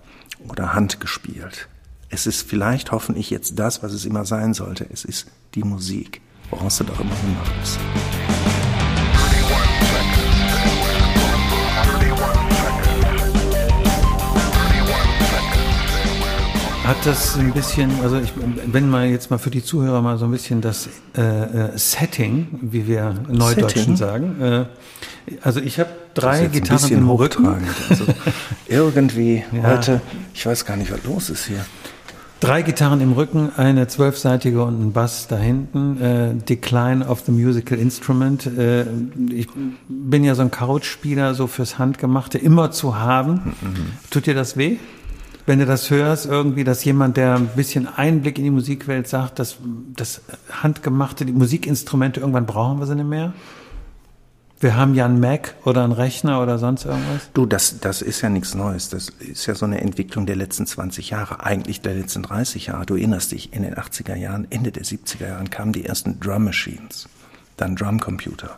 oder 0.48 0.74
Hand 0.74 1.00
gespielt. 1.00 1.68
Es 2.08 2.26
ist 2.26 2.48
vielleicht 2.48 2.92
hoffentlich 2.92 3.30
jetzt 3.30 3.58
das, 3.58 3.82
was 3.82 3.92
es 3.92 4.04
immer 4.04 4.24
sein 4.24 4.54
sollte. 4.54 4.86
Es 4.92 5.04
ist 5.04 5.26
die 5.54 5.64
Musik, 5.64 6.20
woraus 6.50 6.78
du 6.78 6.84
doch 6.84 7.00
immer 7.00 7.10
bist. 7.60 7.78
Hat 16.86 17.04
das 17.04 17.36
ein 17.36 17.52
bisschen, 17.52 17.90
also 18.00 18.16
ich, 18.20 18.32
wenn 18.66 18.88
mal 18.88 19.06
jetzt 19.06 19.28
mal 19.28 19.38
für 19.38 19.50
die 19.50 19.64
Zuhörer 19.64 20.02
mal 20.02 20.18
so 20.18 20.26
ein 20.26 20.30
bisschen 20.30 20.60
das 20.60 20.88
äh, 21.16 21.20
äh 21.20 21.76
Setting, 21.76 22.46
wie 22.62 22.86
wir 22.86 23.12
Neudeutschen 23.28 23.96
Setting? 23.96 23.96
sagen. 23.96 24.40
Äh, 24.40 24.64
also 25.42 25.58
ich 25.60 25.80
habe 25.80 25.90
drei 26.14 26.46
Gitarren 26.46 26.92
im 26.92 27.10
Rücken. 27.10 27.48
Also 27.90 28.04
irgendwie 28.68 29.42
ja. 29.50 29.64
heute, 29.64 30.00
ich 30.32 30.46
weiß 30.46 30.64
gar 30.64 30.76
nicht, 30.76 30.92
was 30.92 31.02
los 31.02 31.28
ist 31.28 31.46
hier. 31.46 31.66
Drei 32.38 32.62
Gitarren 32.62 33.00
im 33.00 33.12
Rücken, 33.14 33.50
eine 33.56 33.88
zwölfseitige 33.88 34.62
und 34.62 34.80
ein 34.80 34.92
Bass 34.92 35.26
da 35.26 35.38
hinten. 35.38 36.00
Äh, 36.00 36.34
Decline 36.34 37.04
of 37.04 37.22
the 37.26 37.32
Musical 37.32 37.78
Instrument. 37.78 38.46
Äh, 38.46 38.82
ich 39.30 39.48
bin 39.88 40.22
ja 40.22 40.36
so 40.36 40.42
ein 40.42 40.52
Couchspieler, 40.52 41.34
so 41.34 41.48
fürs 41.48 41.80
Handgemachte 41.80 42.38
immer 42.38 42.70
zu 42.70 42.96
haben. 42.96 43.54
Mhm. 43.60 43.92
Tut 44.10 44.26
dir 44.26 44.34
das 44.34 44.56
weh? 44.56 44.76
Wenn 45.46 45.60
du 45.60 45.66
das 45.66 45.90
hörst, 45.90 46.26
irgendwie, 46.26 46.64
dass 46.64 46.84
jemand, 46.84 47.16
der 47.16 47.36
ein 47.36 47.48
bisschen 47.48 47.86
Einblick 47.86 48.38
in 48.38 48.44
die 48.44 48.50
Musikwelt 48.50 49.06
sagt, 49.06 49.38
dass 49.38 49.58
das 49.94 50.20
handgemachte, 50.50 51.24
die 51.24 51.32
Musikinstrumente, 51.32 52.20
irgendwann 52.20 52.46
brauchen 52.46 52.80
wir 52.80 52.86
sie 52.86 52.96
nicht 52.96 53.08
mehr? 53.08 53.32
Wir 54.58 54.74
haben 54.74 54.94
ja 54.94 55.04
einen 55.04 55.20
Mac 55.20 55.54
oder 55.64 55.84
einen 55.84 55.92
Rechner 55.92 56.42
oder 56.42 56.58
sonst 56.58 56.86
irgendwas. 56.86 57.30
Du, 57.34 57.44
das, 57.44 57.78
das 57.78 58.00
ist 58.00 58.22
ja 58.22 58.30
nichts 58.30 58.54
Neues. 58.54 58.88
Das 58.88 59.10
ist 59.10 59.46
ja 59.46 59.54
so 59.54 59.66
eine 59.66 59.82
Entwicklung 59.82 60.24
der 60.24 60.36
letzten 60.36 60.66
20 60.66 61.10
Jahre, 61.10 61.44
eigentlich 61.44 61.82
der 61.82 61.94
letzten 61.94 62.22
30 62.22 62.66
Jahre. 62.66 62.86
Du 62.86 62.96
erinnerst 62.96 63.32
dich, 63.32 63.52
in 63.52 63.62
den 63.62 63.74
80er 63.74 64.16
Jahren, 64.16 64.46
Ende 64.50 64.72
der 64.72 64.84
70er 64.84 65.28
Jahren 65.28 65.50
kamen 65.50 65.72
die 65.72 65.84
ersten 65.84 66.18
Drum 66.20 66.44
Machines, 66.44 67.06
dann 67.58 67.76
Drumcomputer. 67.76 68.56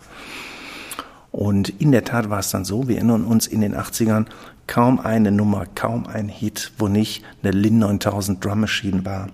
Und 1.33 1.69
in 1.69 1.91
der 1.91 2.05
Tat 2.05 2.31
war 2.31 2.39
es 2.39 2.51
dann 2.51 2.65
so, 2.65 2.89
wir 2.89 2.97
erinnern 2.97 3.25
uns 3.25 3.49
in 3.49 3.61
den 3.61 3.75
80ern, 3.75 4.27
kaum 4.69 5.01
eine 5.01 5.33
Nummer, 5.33 5.67
kaum 5.75 6.07
ein 6.07 6.29
Hit, 6.29 6.73
wo 6.79 6.87
nicht 6.87 7.25
eine 7.43 7.51
Lin 7.51 7.81
9000 7.81 8.45
Drum 8.45 8.61
Machine 8.61 9.05
war 9.05 9.29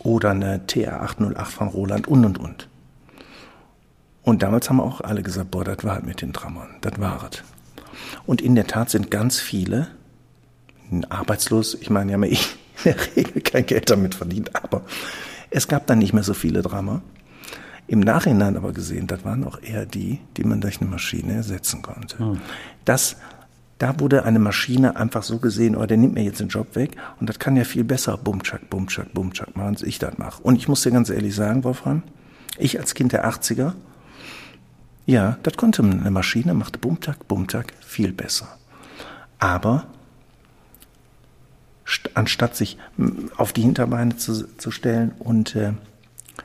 oder 0.00 0.30
eine 0.30 0.66
TR 0.66 1.02
808 1.02 1.52
von 1.52 1.68
Roland 1.68 2.08
und 2.08 2.24
und 2.24 2.38
und. 2.38 2.68
Und 4.22 4.42
damals 4.42 4.68
haben 4.68 4.80
auch 4.80 5.00
alle 5.00 5.22
gesagt, 5.22 5.52
boah, 5.52 5.64
das 5.64 5.84
war 5.84 5.94
halt 5.94 6.06
mit 6.06 6.20
den 6.22 6.32
Drummern, 6.32 6.68
das 6.80 6.98
war 6.98 7.28
es. 7.30 7.42
Und 8.26 8.40
in 8.40 8.54
der 8.54 8.66
Tat 8.66 8.90
sind 8.90 9.10
ganz 9.10 9.38
viele 9.38 9.88
arbeitslos, 11.08 11.74
ich 11.74 11.90
meine, 11.90 12.10
ja 12.10 12.14
haben 12.16 12.24
in 12.24 12.38
der 12.84 12.96
Regel 13.16 13.42
kein 13.42 13.66
Geld 13.66 13.90
damit 13.90 14.14
verdient, 14.14 14.56
aber 14.56 14.82
es 15.50 15.68
gab 15.68 15.86
dann 15.86 15.98
nicht 15.98 16.12
mehr 16.12 16.22
so 16.22 16.34
viele 16.34 16.62
Drummer. 16.62 17.02
Im 17.86 18.00
Nachhinein 18.00 18.56
aber 18.56 18.72
gesehen, 18.72 19.06
das 19.06 19.24
waren 19.24 19.44
auch 19.44 19.60
eher 19.60 19.84
die, 19.84 20.20
die 20.36 20.44
man 20.44 20.60
durch 20.60 20.80
eine 20.80 20.88
Maschine 20.88 21.34
ersetzen 21.34 21.82
konnte. 21.82 22.18
Hm. 22.18 22.40
Das 22.84 23.16
da 23.80 23.98
wurde 23.98 24.26
eine 24.26 24.38
Maschine 24.38 24.96
einfach 24.96 25.22
so 25.22 25.38
gesehen, 25.38 25.74
oh, 25.74 25.86
der 25.86 25.96
nimmt 25.96 26.12
mir 26.12 26.22
jetzt 26.22 26.38
den 26.38 26.48
Job 26.48 26.76
weg 26.76 26.98
und 27.18 27.30
das 27.30 27.38
kann 27.38 27.56
ja 27.56 27.64
viel 27.64 27.82
besser 27.82 28.18
Bumchak, 28.18 28.68
Bumchak, 28.68 29.14
Bumchak 29.14 29.56
machen, 29.56 29.68
als 29.68 29.82
ich 29.82 29.98
das 29.98 30.18
mache. 30.18 30.42
Und 30.42 30.56
ich 30.56 30.68
muss 30.68 30.82
dir 30.82 30.90
ganz 30.90 31.08
ehrlich 31.08 31.34
sagen, 31.34 31.64
Wolfram, 31.64 32.02
ich 32.58 32.78
als 32.78 32.92
Kind 32.92 33.12
der 33.12 33.26
80er, 33.26 33.72
ja, 35.06 35.38
das 35.42 35.56
konnte 35.56 35.82
eine 35.82 36.10
Maschine, 36.10 36.52
machte 36.52 36.78
Bumchak, 36.78 37.26
Bumchak 37.26 37.72
viel 37.80 38.12
besser. 38.12 38.48
Aber 39.38 39.86
anstatt 42.12 42.56
sich 42.56 42.76
auf 43.38 43.54
die 43.54 43.62
Hinterbeine 43.62 44.18
zu, 44.18 44.46
zu 44.58 44.70
stellen 44.70 45.12
und 45.18 45.56
äh, 45.56 45.72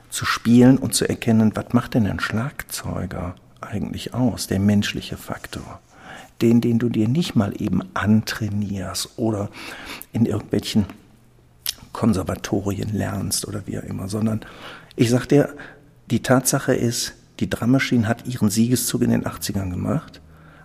zu 0.08 0.24
spielen 0.24 0.78
und 0.78 0.94
zu 0.94 1.06
erkennen, 1.06 1.52
was 1.54 1.74
macht 1.74 1.92
denn 1.92 2.06
ein 2.06 2.18
Schlagzeuger 2.18 3.34
eigentlich 3.60 4.14
aus, 4.14 4.46
der 4.46 4.58
menschliche 4.58 5.18
Faktor 5.18 5.80
den, 6.42 6.60
den 6.60 6.78
du 6.78 6.88
dir 6.88 7.08
nicht 7.08 7.34
mal 7.34 7.60
eben 7.60 7.82
antrainierst 7.94 9.10
oder 9.16 9.48
in 10.12 10.26
irgendwelchen 10.26 10.86
Konservatorien 11.92 12.92
lernst 12.94 13.48
oder 13.48 13.66
wie 13.66 13.78
auch 13.78 13.84
immer, 13.84 14.08
sondern 14.08 14.40
ich 14.96 15.10
sag 15.10 15.26
dir, 15.26 15.54
die 16.10 16.22
Tatsache 16.22 16.74
ist, 16.74 17.14
Die 17.40 17.50
Drummaschine 17.50 18.08
hat 18.08 18.26
ihren 18.26 18.50
Siegeszug 18.50 19.02
in 19.02 19.10
den 19.10 19.24
80ern 19.24 19.70
gemacht. 19.70 20.20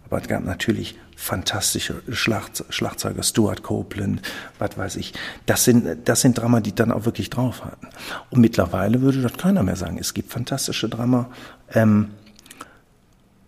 Aber 0.05 0.21
es 0.21 0.27
gab 0.27 0.43
natürlich 0.43 0.97
fantastische 1.15 2.01
Schlacht, 2.11 2.65
Schlagzeuger, 2.69 3.23
Stuart 3.23 3.63
Copeland, 3.63 4.21
was 4.59 4.77
weiß 4.77 4.95
ich. 4.97 5.13
Das 5.45 5.63
sind, 5.63 5.99
das 6.05 6.21
sind 6.21 6.37
Drama, 6.37 6.59
die 6.59 6.73
dann 6.73 6.91
auch 6.91 7.05
wirklich 7.05 7.29
drauf 7.29 7.63
hatten. 7.63 7.87
Und 8.29 8.41
mittlerweile 8.41 9.01
würde 9.01 9.21
das 9.21 9.33
keiner 9.33 9.63
mehr 9.63 9.75
sagen. 9.75 9.97
Es 9.97 10.13
gibt 10.13 10.31
fantastische 10.31 10.89
Drama. 10.89 11.29
Ähm, 11.73 12.11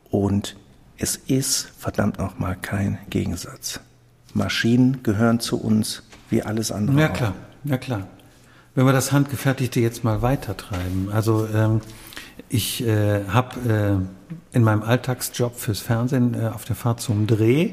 und 0.10 0.56
es 1.04 1.18
ist 1.18 1.70
verdammt 1.78 2.18
nochmal 2.18 2.56
kein 2.56 2.98
Gegensatz. 3.10 3.82
Maschinen 4.34 5.04
gehören 5.04 5.42
zu 5.42 5.62
uns 5.62 6.02
wie 6.30 6.44
alles 6.44 6.72
andere. 6.72 6.98
Ja 6.98 7.10
klar, 7.10 7.34
ja 7.66 7.78
klar. 7.78 8.08
Wenn 8.74 8.86
wir 8.86 8.94
das 8.94 9.12
Handgefertigte 9.12 9.82
jetzt 9.82 10.06
mal 10.06 10.22
weitertreiben. 10.22 11.10
Also 11.12 11.46
ähm, 11.54 11.82
ich 12.48 12.88
äh, 12.88 13.26
habe 13.28 14.08
äh, 14.54 14.56
in 14.56 14.64
meinem 14.64 14.82
Alltagsjob 14.82 15.58
fürs 15.58 15.82
Fernsehen 15.82 16.36
äh, 16.36 16.48
auf 16.48 16.64
der 16.64 16.78
Fahrt 16.78 17.02
zum 17.02 17.28
Dreh 17.28 17.72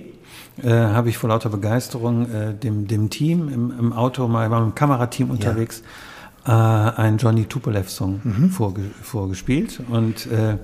äh, 0.60 0.68
habe 0.68 1.08
ich 1.08 1.16
vor 1.16 1.28
lauter 1.30 1.50
Begeisterung 1.50 2.28
äh, 2.28 2.52
dem, 2.52 2.88
dem 2.88 3.10
Team 3.10 3.48
im, 3.48 3.72
im 3.78 3.92
Auto 3.92 4.26
mal 4.26 4.50
war 4.50 4.60
mit 4.60 4.72
dem 4.72 4.74
Kamerateam 4.74 5.30
unterwegs 5.30 5.84
ja. 6.48 6.88
äh, 6.88 6.96
einen 6.96 7.18
Johnny 7.18 7.44
Tupolev 7.44 7.88
Song 7.88 8.20
mhm. 8.24 8.50
vorge 8.50 8.90
vorgespielt 9.02 9.80
und 9.88 10.26
äh, 10.26 10.56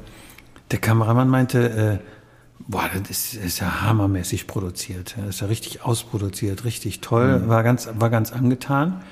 der 0.72 0.80
Kameramann 0.80 1.28
meinte 1.28 2.00
äh, 2.02 2.15
boah 2.68 2.88
das 2.92 3.10
ist, 3.10 3.34
ist 3.34 3.60
ja 3.60 3.82
hammermäßig 3.82 4.46
produziert 4.46 5.14
das 5.18 5.36
ist 5.36 5.40
ja 5.40 5.46
richtig 5.46 5.82
ausproduziert 5.82 6.64
richtig 6.64 7.00
toll 7.00 7.40
mhm. 7.40 7.48
war 7.48 7.62
ganz 7.62 7.88
war 7.98 8.10
ganz 8.10 8.32
angetan 8.32 9.02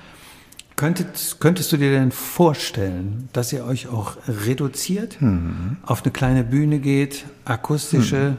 Könntest, 0.76 1.38
könntest 1.38 1.70
du 1.70 1.76
dir 1.76 1.92
denn 1.92 2.10
vorstellen, 2.10 3.28
dass 3.32 3.52
ihr 3.52 3.64
euch 3.64 3.86
auch 3.86 4.16
reduziert, 4.26 5.22
mhm. 5.22 5.76
auf 5.86 6.02
eine 6.02 6.10
kleine 6.10 6.42
Bühne 6.42 6.80
geht, 6.80 7.26
akustische, 7.44 8.38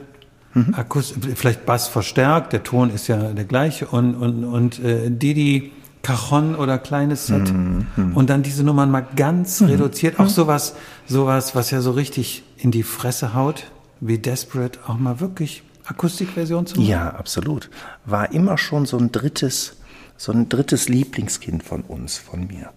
mhm. 0.54 0.74
Akust 0.74 1.16
vielleicht 1.36 1.66
Bass 1.66 1.88
verstärkt, 1.88 2.52
der 2.52 2.64
Ton 2.64 2.90
ist 2.90 3.08
ja 3.08 3.18
der 3.34 3.46
gleiche 3.46 3.88
und, 3.88 4.16
und, 4.16 4.44
und 4.44 4.84
äh, 4.84 5.10
Didi 5.10 5.72
Cajon 6.02 6.56
oder 6.56 6.78
kleines 6.78 7.28
Set 7.28 7.52
mhm. 7.52 8.12
und 8.14 8.30
dann 8.30 8.44
diese 8.44 8.64
Nummern 8.64 8.92
mal 8.92 9.06
ganz 9.16 9.62
mhm. 9.62 9.68
reduziert, 9.68 10.20
auch 10.20 10.26
mhm. 10.26 10.30
sowas, 10.30 10.76
sowas, 11.08 11.56
was 11.56 11.72
ja 11.72 11.82
so 11.82 11.92
richtig 11.92 12.44
in 12.58 12.70
die 12.70 12.84
Fresse 12.84 13.34
haut, 13.34 13.72
wie 14.00 14.18
Desperate, 14.18 14.80
auch 14.88 14.98
mal 14.98 15.20
wirklich 15.20 15.64
Akustikversion 15.86 16.66
zu 16.66 16.78
machen? 16.78 16.90
Ja, 16.90 17.10
absolut. 17.12 17.70
War 18.06 18.32
immer 18.32 18.58
schon 18.58 18.86
so 18.86 18.98
ein 18.98 19.12
drittes 19.12 19.78
so 20.18 20.32
ein 20.32 20.50
drittes 20.50 20.88
Lieblingskind 20.90 21.64
von 21.64 21.82
uns, 21.82 22.18
von 22.18 22.48
mir. 22.48 22.72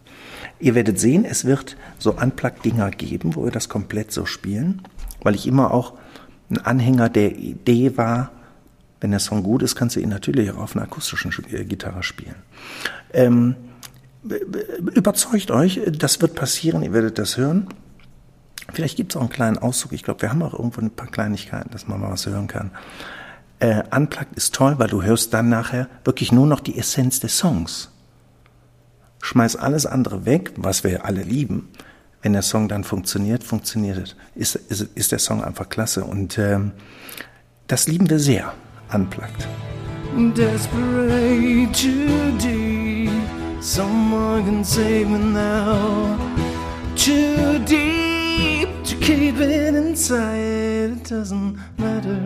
Ihr 0.59 0.75
werdet 0.75 0.99
sehen, 0.99 1.25
es 1.25 1.45
wird 1.45 1.77
so 1.99 2.13
Unplugged-Dinger 2.13 2.91
geben, 2.91 3.37
wo 3.37 3.45
wir 3.45 3.53
das 3.53 3.69
komplett 3.69 4.13
so 4.13 4.27
spielen, 4.27 4.83
weil 5.23 5.35
ich 5.35 5.47
immer 5.47 5.73
auch 5.73 5.95
ein 6.51 6.59
Anhänger 6.59 7.09
der 7.09 7.37
Idee 7.37 7.97
war, 7.97 8.33
wenn 9.01 9.13
der 9.13 9.21
Song 9.21 9.45
gut 9.45 9.63
ist, 9.63 9.77
kannst 9.77 9.95
du 9.95 10.01
ihn 10.01 10.09
natürlich 10.09 10.51
auch 10.51 10.59
auf 10.59 10.75
einer 10.75 10.85
akustischen 10.85 11.33
äh, 11.53 11.65
Gitarre 11.65 12.03
spielen. 12.03 12.35
Ähm, 13.13 13.55
überzeugt 14.95 15.53
euch, 15.53 15.81
das 15.87 16.21
wird 16.21 16.35
passieren, 16.35 16.83
ihr 16.83 16.93
werdet 16.93 17.19
das 17.19 17.37
hören. 17.37 17.69
Vielleicht 18.73 18.97
gibt 18.97 19.13
es 19.13 19.17
auch 19.17 19.23
einen 19.23 19.31
kleinen 19.31 19.59
Auszug. 19.59 19.93
Ich 19.93 20.03
glaube, 20.03 20.23
wir 20.23 20.31
haben 20.31 20.43
auch 20.43 20.53
irgendwo 20.53 20.81
ein 20.81 20.91
paar 20.91 21.09
Kleinigkeiten, 21.09 21.71
dass 21.71 21.89
man 21.89 22.01
mal 22.01 22.11
was 22.11 22.27
hören 22.27 22.47
kann. 22.47 22.71
Äh, 23.61 23.83
Unplugged 23.95 24.37
ist 24.37 24.55
toll, 24.55 24.79
weil 24.79 24.89
du 24.89 25.03
hörst 25.03 25.35
dann 25.35 25.49
nachher 25.49 25.89
wirklich 26.05 26.33
nur 26.33 26.47
noch 26.47 26.61
die 26.61 26.79
Essenz 26.79 27.19
des 27.21 27.39
Songs. 27.39 27.91
Schmeiß 29.21 29.57
alles 29.57 29.87
andere 29.87 30.27
weg, 30.27 30.53
was 30.57 30.85
wir 30.85 31.05
alle 31.05 31.23
lieben. 31.23 31.69
Wenn 32.23 32.33
der 32.33 32.43
Song 32.43 32.69
dann 32.69 32.85
funktioniert, 32.85 33.43
funktioniert 33.43 33.99
es. 33.99 34.17
Ist, 34.35 34.55
ist, 34.55 34.83
ist 34.95 35.13
der 35.13 35.19
Song 35.19 35.43
einfach 35.43 35.69
klasse. 35.69 36.04
Und 36.04 36.39
ähm, 36.39 36.73
das 37.67 37.89
lieben 37.89 38.11
wir 38.11 38.19
sehr. 38.19 38.52
Unplugged. 38.93 39.47
Desperate 40.37 41.73
deep, 42.39 43.11
someone 43.61 44.45
can 44.45 44.65
save 44.65 45.07
me 45.07 45.19
now. 45.19 46.17
Too 46.97 47.59
deep 48.39 48.69
to 48.85 48.95
keep 48.97 49.37
it 49.41 49.75
inside, 49.75 50.91
it 50.93 51.05
doesn't 51.05 51.59
matter. 51.77 52.21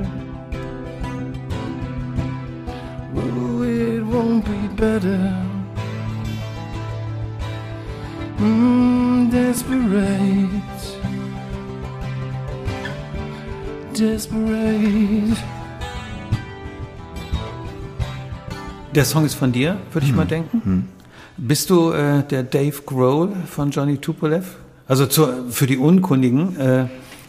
Oh, 3.15 3.63
it 3.63 4.03
won't 4.13 4.45
be 4.45 4.61
better. 4.77 5.23
Mm, 8.39 9.31
desperate. 9.31 10.49
Desperate. 13.95 15.37
Der 18.95 19.05
Song 19.07 19.25
ist 19.25 19.35
von 19.35 19.53
dir, 19.53 19.79
würde 19.93 20.05
ich 20.05 20.11
hm. 20.11 20.17
mal 20.17 20.27
denken. 20.27 20.63
Hm. 20.65 20.89
Bist 21.39 21.71
du 21.71 21.93
äh, 21.93 22.23
der 22.25 22.43
Dave 22.43 22.83
Grohl 22.85 23.33
von 23.47 23.71
Johnny 23.71 23.97
Tupolev? 23.97 24.57
Also 24.93 25.07
zur, 25.07 25.47
für 25.49 25.67
die 25.67 25.79
Unkundigen. 25.79 26.55
Äh, 26.61 26.85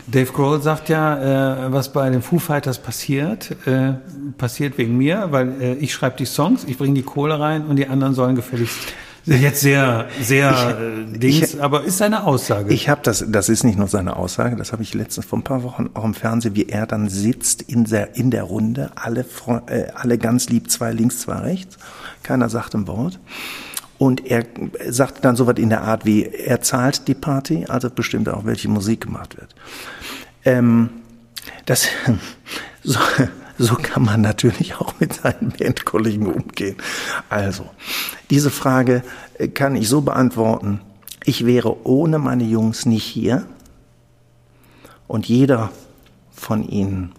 Dave 0.07 0.33
Grohl 0.33 0.61
sagt 0.61 0.89
ja, 0.89 1.67
äh, 1.67 1.71
was 1.71 1.93
bei 1.93 2.09
den 2.09 2.21
Foo 2.21 2.37
Fighters 2.37 2.77
passiert, 2.77 3.55
äh, 3.65 3.93
passiert 4.37 4.77
wegen 4.77 4.97
mir, 4.97 5.29
weil 5.29 5.61
äh, 5.61 5.73
ich 5.75 5.93
schreibe 5.93 6.17
die 6.17 6.25
Songs, 6.25 6.65
ich 6.65 6.77
bringe 6.77 6.95
die 6.95 7.03
Kohle 7.03 7.39
rein 7.39 7.65
und 7.65 7.77
die 7.77 7.87
anderen 7.87 8.15
sollen 8.15 8.35
gefälligst 8.35 8.79
jetzt 9.25 9.61
sehr, 9.61 10.09
sehr 10.21 10.51
ich, 10.51 11.15
äh, 11.15 11.17
Dings, 11.19 11.53
ich, 11.53 11.63
aber 11.63 11.85
ist 11.85 11.99
seine 11.99 12.25
Aussage. 12.25 12.73
Ich 12.73 12.89
habe 12.89 12.99
das, 13.01 13.23
das 13.25 13.47
ist 13.47 13.63
nicht 13.63 13.79
nur 13.79 13.87
seine 13.87 14.17
Aussage, 14.17 14.57
das 14.57 14.73
habe 14.73 14.83
ich 14.83 14.93
letztens 14.93 15.25
vor 15.25 15.39
ein 15.39 15.43
paar 15.43 15.63
Wochen 15.63 15.89
auch 15.93 16.03
im 16.03 16.15
Fernsehen, 16.15 16.57
wie 16.57 16.67
er 16.67 16.85
dann 16.85 17.07
sitzt 17.07 17.61
in 17.61 17.85
der, 17.85 18.17
in 18.17 18.29
der 18.29 18.43
Runde, 18.43 18.91
alle, 18.95 19.25
äh, 19.67 19.85
alle 19.95 20.17
ganz 20.17 20.49
lieb, 20.49 20.69
zwei 20.69 20.91
links, 20.91 21.19
zwei 21.19 21.37
rechts, 21.37 21.77
keiner 22.23 22.49
sagt 22.49 22.75
ein 22.75 22.87
Wort. 22.87 23.21
Und 24.03 24.25
er 24.29 24.45
sagte 24.89 25.21
dann 25.21 25.37
so 25.37 25.47
was 25.47 25.55
in 25.55 25.69
der 25.69 25.83
Art 25.83 26.03
wie, 26.03 26.25
er 26.25 26.59
zahlt 26.59 27.07
die 27.07 27.13
Party, 27.13 27.67
also 27.69 27.89
bestimmt 27.89 28.27
auch, 28.27 28.43
welche 28.43 28.67
Musik 28.67 28.99
gemacht 28.99 29.37
wird. 29.37 29.55
Ähm, 30.43 30.89
das, 31.65 31.87
so, 32.83 32.99
so 33.57 33.75
kann 33.75 34.03
man 34.03 34.19
natürlich 34.19 34.75
auch 34.75 34.99
mit 34.99 35.13
seinen 35.13 35.53
Bandkollegen 35.57 36.27
umgehen. 36.27 36.75
Also, 37.29 37.65
diese 38.29 38.51
Frage 38.51 39.03
äh, 39.37 39.47
kann 39.47 39.77
ich 39.77 39.87
so 39.87 40.01
beantworten. 40.01 40.81
Ich 41.23 41.45
wäre 41.45 41.87
ohne 41.87 42.19
meine 42.19 42.43
Jungs 42.43 42.85
nicht 42.85 43.05
hier. 43.05 43.45
Und 45.07 45.29
jeder 45.29 45.71
von 46.33 46.67
ihnen 46.67 47.13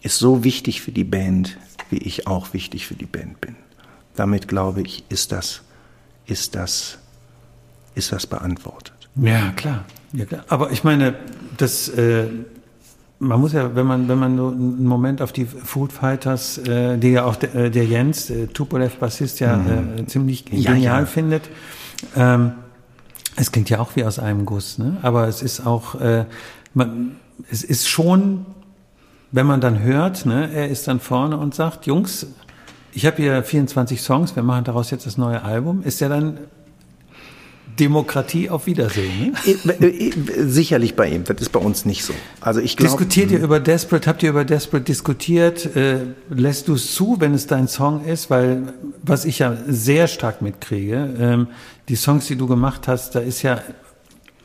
ist 0.00 0.18
so 0.18 0.42
wichtig 0.42 0.80
für 0.80 0.92
die 0.92 1.04
Band, 1.04 1.58
wie 1.90 1.98
ich 1.98 2.26
auch 2.26 2.54
wichtig 2.54 2.86
für 2.86 2.94
die 2.94 3.04
Band 3.04 3.42
bin. 3.42 3.56
Damit 4.14 4.48
glaube 4.48 4.82
ich, 4.82 5.04
ist 5.08 5.32
das, 5.32 5.62
ist 6.26 6.54
das, 6.54 6.98
ist 7.94 8.12
das 8.12 8.26
beantwortet. 8.26 8.92
Ja, 9.16 9.50
klar. 9.50 9.84
Ja, 10.12 10.24
klar. 10.24 10.44
Aber 10.48 10.70
ich 10.70 10.84
meine, 10.84 11.14
das, 11.56 11.88
äh, 11.88 12.26
man 13.18 13.40
muss 13.40 13.52
ja, 13.52 13.74
wenn 13.74 13.86
man, 13.86 14.08
wenn 14.08 14.18
man 14.18 14.36
nur 14.36 14.52
einen 14.52 14.84
Moment 14.84 15.22
auf 15.22 15.32
die 15.32 15.46
Food 15.46 15.92
Fighters, 15.92 16.58
äh, 16.58 16.98
die 16.98 17.12
ja 17.12 17.24
auch 17.24 17.36
der, 17.36 17.54
äh, 17.54 17.70
der 17.70 17.84
Jens, 17.84 18.28
äh, 18.30 18.48
Tupolev 18.48 18.96
Bassist, 18.96 19.40
ja 19.40 19.56
mhm. 19.56 19.98
äh, 19.98 20.06
ziemlich 20.06 20.44
genial 20.44 20.78
ja, 20.78 21.00
ja. 21.00 21.06
findet. 21.06 21.48
Ähm, 22.16 22.52
es 23.36 23.52
klingt 23.52 23.70
ja 23.70 23.78
auch 23.78 23.96
wie 23.96 24.04
aus 24.04 24.18
einem 24.18 24.44
Guss, 24.44 24.78
ne? 24.78 24.98
aber 25.02 25.28
es 25.28 25.40
ist 25.42 25.64
auch, 25.66 25.94
äh, 26.00 26.26
man, 26.74 27.16
es 27.50 27.64
ist 27.64 27.88
schon, 27.88 28.44
wenn 29.30 29.46
man 29.46 29.60
dann 29.60 29.80
hört, 29.80 30.26
ne, 30.26 30.50
er 30.52 30.68
ist 30.68 30.86
dann 30.88 31.00
vorne 31.00 31.38
und 31.38 31.54
sagt, 31.54 31.86
Jungs, 31.86 32.26
ich 32.92 33.06
habe 33.06 33.16
hier 33.16 33.42
24 33.42 34.00
Songs, 34.00 34.36
wir 34.36 34.42
machen 34.42 34.64
daraus 34.64 34.90
jetzt 34.90 35.06
das 35.06 35.16
neue 35.16 35.42
Album. 35.42 35.82
Ist 35.82 36.00
ja 36.00 36.08
dann 36.08 36.38
Demokratie 37.78 38.50
auf 38.50 38.66
Wiedersehen. 38.66 39.34
Ne? 39.64 40.12
Sicherlich 40.46 40.94
bei 40.94 41.08
ihm, 41.08 41.24
das 41.24 41.40
ist 41.40 41.50
bei 41.50 41.60
uns 41.60 41.84
nicht 41.84 42.04
so. 42.04 42.12
Also 42.40 42.60
ich 42.60 42.76
glaub, 42.76 42.90
Diskutiert 42.90 43.30
ihr 43.30 43.38
hm. 43.38 43.44
über 43.44 43.60
Desperate, 43.60 44.08
habt 44.08 44.22
ihr 44.22 44.30
über 44.30 44.44
Desperate 44.44 44.84
diskutiert? 44.84 45.74
Äh, 45.74 46.00
lässt 46.28 46.68
du 46.68 46.74
es 46.74 46.94
zu, 46.94 47.16
wenn 47.18 47.34
es 47.34 47.46
dein 47.46 47.68
Song 47.68 48.04
ist? 48.04 48.28
Weil, 48.28 48.74
was 49.02 49.24
ich 49.24 49.38
ja 49.38 49.56
sehr 49.66 50.06
stark 50.06 50.42
mitkriege, 50.42 51.14
ähm, 51.18 51.46
die 51.88 51.96
Songs, 51.96 52.26
die 52.26 52.36
du 52.36 52.46
gemacht 52.46 52.88
hast, 52.88 53.14
da 53.14 53.20
ist 53.20 53.42
ja 53.42 53.62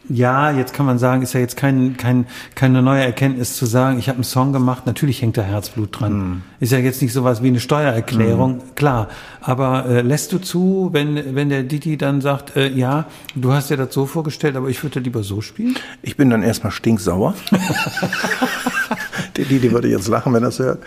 ja, 0.09 0.51
jetzt 0.51 0.73
kann 0.73 0.85
man 0.85 0.99
sagen, 0.99 1.21
ist 1.21 1.33
ja 1.33 1.39
jetzt 1.39 1.57
kein, 1.57 1.97
kein, 1.97 2.27
keine 2.55 2.81
neue 2.81 3.03
Erkenntnis 3.03 3.55
zu 3.55 3.65
sagen, 3.65 3.99
ich 3.99 4.07
habe 4.07 4.17
einen 4.17 4.23
Song 4.23 4.53
gemacht, 4.53 4.85
natürlich 4.85 5.21
hängt 5.21 5.37
da 5.37 5.41
Herzblut 5.41 5.99
dran. 5.99 6.13
Mm. 6.13 6.43
Ist 6.59 6.71
ja 6.71 6.77
jetzt 6.77 7.01
nicht 7.01 7.13
sowas 7.13 7.43
wie 7.43 7.47
eine 7.47 7.59
Steuererklärung, 7.59 8.57
mm. 8.57 8.75
klar. 8.75 9.09
Aber 9.41 9.85
äh, 9.85 10.01
lässt 10.01 10.31
du 10.31 10.39
zu, 10.39 10.89
wenn, 10.93 11.35
wenn 11.35 11.49
der 11.49 11.63
Didi 11.63 11.97
dann 11.97 12.21
sagt, 12.21 12.55
äh, 12.55 12.69
ja, 12.69 13.05
du 13.35 13.53
hast 13.53 13.69
dir 13.69 13.77
das 13.77 13.93
so 13.93 14.05
vorgestellt, 14.05 14.55
aber 14.55 14.69
ich 14.69 14.81
würde 14.83 14.99
lieber 14.99 15.23
so 15.23 15.41
spielen? 15.41 15.75
Ich 16.01 16.15
bin 16.15 16.29
dann 16.29 16.43
erstmal 16.43 16.71
stinksauer. 16.71 17.35
der 19.37 19.45
Didi 19.45 19.71
würde 19.71 19.89
jetzt 19.89 20.07
lachen, 20.07 20.33
wenn 20.33 20.43
er 20.43 20.47
das 20.47 20.59
hört. 20.59 20.83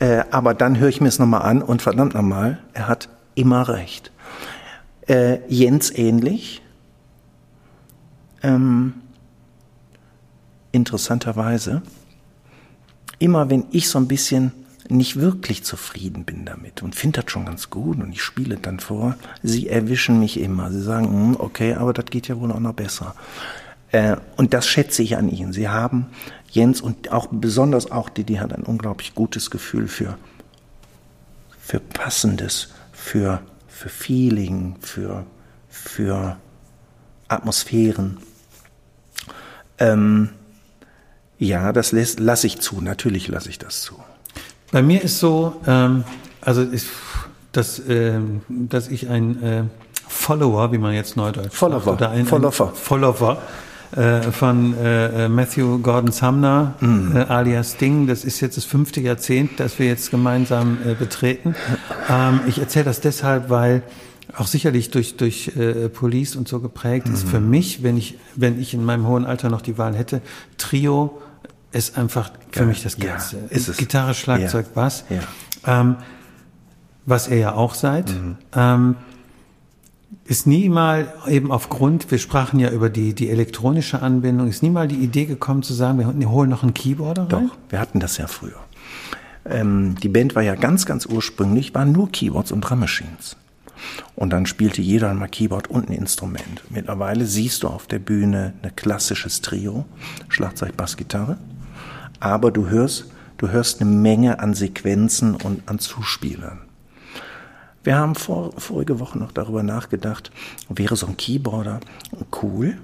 Äh, 0.00 0.24
aber 0.30 0.54
dann 0.54 0.78
höre 0.78 0.88
ich 0.88 1.00
mir 1.00 1.08
es 1.08 1.18
nochmal 1.18 1.42
an 1.42 1.62
und 1.62 1.80
verdammt 1.82 2.14
nochmal, 2.14 2.58
er 2.72 2.88
hat 2.88 3.08
immer 3.36 3.68
recht. 3.68 4.10
Äh, 5.06 5.38
Jens 5.48 5.90
ähnlich 5.96 6.62
ähm, 8.44 8.94
interessanterweise, 10.70 11.82
immer 13.18 13.50
wenn 13.50 13.64
ich 13.70 13.88
so 13.88 13.98
ein 13.98 14.06
bisschen 14.06 14.52
nicht 14.88 15.16
wirklich 15.16 15.64
zufrieden 15.64 16.24
bin 16.24 16.44
damit 16.44 16.82
und 16.82 16.94
finde 16.94 17.22
das 17.22 17.32
schon 17.32 17.46
ganz 17.46 17.70
gut 17.70 17.98
und 18.02 18.12
ich 18.12 18.22
spiele 18.22 18.56
dann 18.56 18.80
vor, 18.80 19.16
sie 19.42 19.68
erwischen 19.68 20.20
mich 20.20 20.38
immer. 20.38 20.70
Sie 20.70 20.82
sagen, 20.82 21.08
hm, 21.08 21.36
okay, 21.38 21.74
aber 21.74 21.94
das 21.94 22.06
geht 22.06 22.28
ja 22.28 22.38
wohl 22.38 22.52
auch 22.52 22.60
noch 22.60 22.74
besser. 22.74 23.14
Äh, 23.92 24.16
und 24.36 24.52
das 24.52 24.66
schätze 24.66 25.02
ich 25.02 25.16
an 25.16 25.30
ihnen. 25.30 25.54
Sie 25.54 25.70
haben 25.70 26.06
Jens 26.50 26.82
und 26.82 27.10
auch 27.12 27.28
besonders 27.30 27.90
auch 27.90 28.10
Didi 28.10 28.34
hat 28.34 28.52
ein 28.52 28.62
unglaublich 28.62 29.14
gutes 29.14 29.50
Gefühl 29.50 29.88
für, 29.88 30.18
für 31.58 31.80
Passendes, 31.80 32.68
für, 32.92 33.40
für 33.66 33.88
Feeling, 33.88 34.76
für, 34.80 35.24
für 35.68 36.36
Atmosphären. 37.28 38.18
Ähm, 39.78 40.30
ja, 41.38 41.72
das 41.72 41.92
lasse 41.92 42.46
ich 42.46 42.60
zu. 42.60 42.80
Natürlich 42.80 43.28
lasse 43.28 43.48
ich 43.48 43.58
das 43.58 43.82
zu. 43.82 43.94
Bei 44.72 44.82
mir 44.82 45.02
ist 45.02 45.18
so, 45.18 45.60
ähm, 45.66 46.04
also 46.40 46.62
ist, 46.62 46.86
dass, 47.52 47.78
äh, 47.78 48.18
dass 48.48 48.88
ich 48.88 49.08
ein 49.08 49.42
äh, 49.42 49.62
Follower, 50.08 50.72
wie 50.72 50.78
man 50.78 50.94
jetzt 50.94 51.16
neudeutsch 51.16 51.54
Follower, 51.54 51.80
sagt, 51.80 52.00
oder 52.00 52.10
ein, 52.10 52.26
Follower, 52.26 52.68
ein 52.68 52.74
Follower 52.74 53.38
äh, 53.96 54.22
von 54.32 54.74
äh, 54.78 55.28
Matthew 55.28 55.78
Gordon 55.78 56.12
Sumner, 56.12 56.74
mm. 56.80 57.16
alias 57.28 57.72
Sting. 57.72 58.06
Das 58.06 58.24
ist 58.24 58.40
jetzt 58.40 58.56
das 58.56 58.64
fünfte 58.64 59.00
Jahrzehnt, 59.00 59.60
das 59.60 59.78
wir 59.78 59.86
jetzt 59.86 60.10
gemeinsam 60.10 60.78
äh, 60.84 60.94
betreten. 60.94 61.54
Ähm, 62.08 62.40
ich 62.46 62.58
erzähle 62.58 62.86
das 62.86 63.00
deshalb, 63.00 63.50
weil 63.50 63.82
auch 64.36 64.46
sicherlich 64.46 64.90
durch 64.90 65.16
durch 65.16 65.56
äh, 65.56 65.88
Police 65.88 66.36
und 66.36 66.48
so 66.48 66.60
geprägt 66.60 67.08
mm. 67.08 67.14
ist 67.14 67.28
für 67.28 67.40
mich, 67.40 67.82
wenn 67.82 67.96
ich 67.96 68.18
wenn 68.34 68.60
ich 68.60 68.74
in 68.74 68.84
meinem 68.84 69.06
hohen 69.06 69.24
Alter 69.24 69.50
noch 69.50 69.60
die 69.60 69.78
Wahl 69.78 69.94
hätte, 69.94 70.22
Trio 70.58 71.20
ist 71.72 71.98
einfach 71.98 72.30
für 72.50 72.60
ja, 72.60 72.66
mich 72.66 72.82
das 72.82 72.96
Geilste. 72.96 73.36
Ja, 73.36 73.56
ist 73.56 73.68
es. 73.68 73.76
Gitarre, 73.76 74.14
Schlagzeug, 74.14 74.66
ja, 74.66 74.72
Bass. 74.74 75.04
Ja. 75.10 75.80
Ähm, 75.80 75.96
was 77.06 77.28
ihr 77.28 77.38
ja 77.38 77.54
auch 77.54 77.74
seid. 77.74 78.10
Mhm. 78.10 78.36
Ähm, 78.54 78.96
ist 80.26 80.46
nie 80.46 80.68
mal 80.68 81.12
eben 81.28 81.52
aufgrund, 81.52 82.10
wir 82.10 82.18
sprachen 82.18 82.58
ja 82.58 82.70
über 82.70 82.88
die, 82.88 83.14
die 83.14 83.28
elektronische 83.28 84.00
Anbindung, 84.00 84.48
ist 84.48 84.62
nie 84.62 84.70
mal 84.70 84.88
die 84.88 84.96
Idee 84.96 85.26
gekommen 85.26 85.62
zu 85.62 85.74
sagen, 85.74 85.98
wir 85.98 86.30
holen 86.30 86.48
noch 86.48 86.62
einen 86.62 86.72
Keyboarder 86.72 87.22
rein? 87.22 87.28
Doch, 87.48 87.56
wir 87.68 87.78
hatten 87.78 88.00
das 88.00 88.16
ja 88.16 88.26
früher. 88.26 88.56
Ähm, 89.44 89.96
die 90.02 90.08
Band 90.08 90.34
war 90.34 90.42
ja 90.42 90.54
ganz, 90.54 90.86
ganz 90.86 91.04
ursprünglich, 91.04 91.74
waren 91.74 91.92
nur 91.92 92.10
Keyboards 92.10 92.52
und 92.52 92.62
Drum 92.62 92.80
Machines. 92.80 93.36
Und 94.16 94.30
dann 94.30 94.46
spielte 94.46 94.82
jeder 94.82 95.12
mal 95.14 95.28
Keyboard 95.28 95.68
und 95.68 95.88
ein 95.88 95.94
Instrument. 95.94 96.62
Mittlerweile 96.70 97.26
siehst 97.26 97.62
du 97.62 97.68
auf 97.68 97.86
der 97.86 97.98
Bühne 97.98 98.54
ein 98.62 98.74
klassisches 98.76 99.40
Trio, 99.40 99.84
Schlagzeug, 100.28 100.76
Bass, 100.76 100.96
Gitarre. 100.96 101.38
Aber 102.20 102.50
du 102.50 102.68
hörst, 102.68 103.06
du 103.38 103.48
hörst 103.48 103.80
eine 103.80 103.90
Menge 103.90 104.38
an 104.38 104.54
Sequenzen 104.54 105.34
und 105.34 105.68
an 105.68 105.78
Zuspielern. 105.78 106.60
Wir 107.82 107.96
haben 107.96 108.14
vor, 108.14 108.52
vorige 108.56 108.98
Woche 108.98 109.18
noch 109.18 109.30
darüber 109.30 109.62
nachgedacht, 109.62 110.30
wäre 110.70 110.96
so 110.96 111.06
ein 111.06 111.18
Keyboarder 111.18 111.80
cool, 112.42 112.78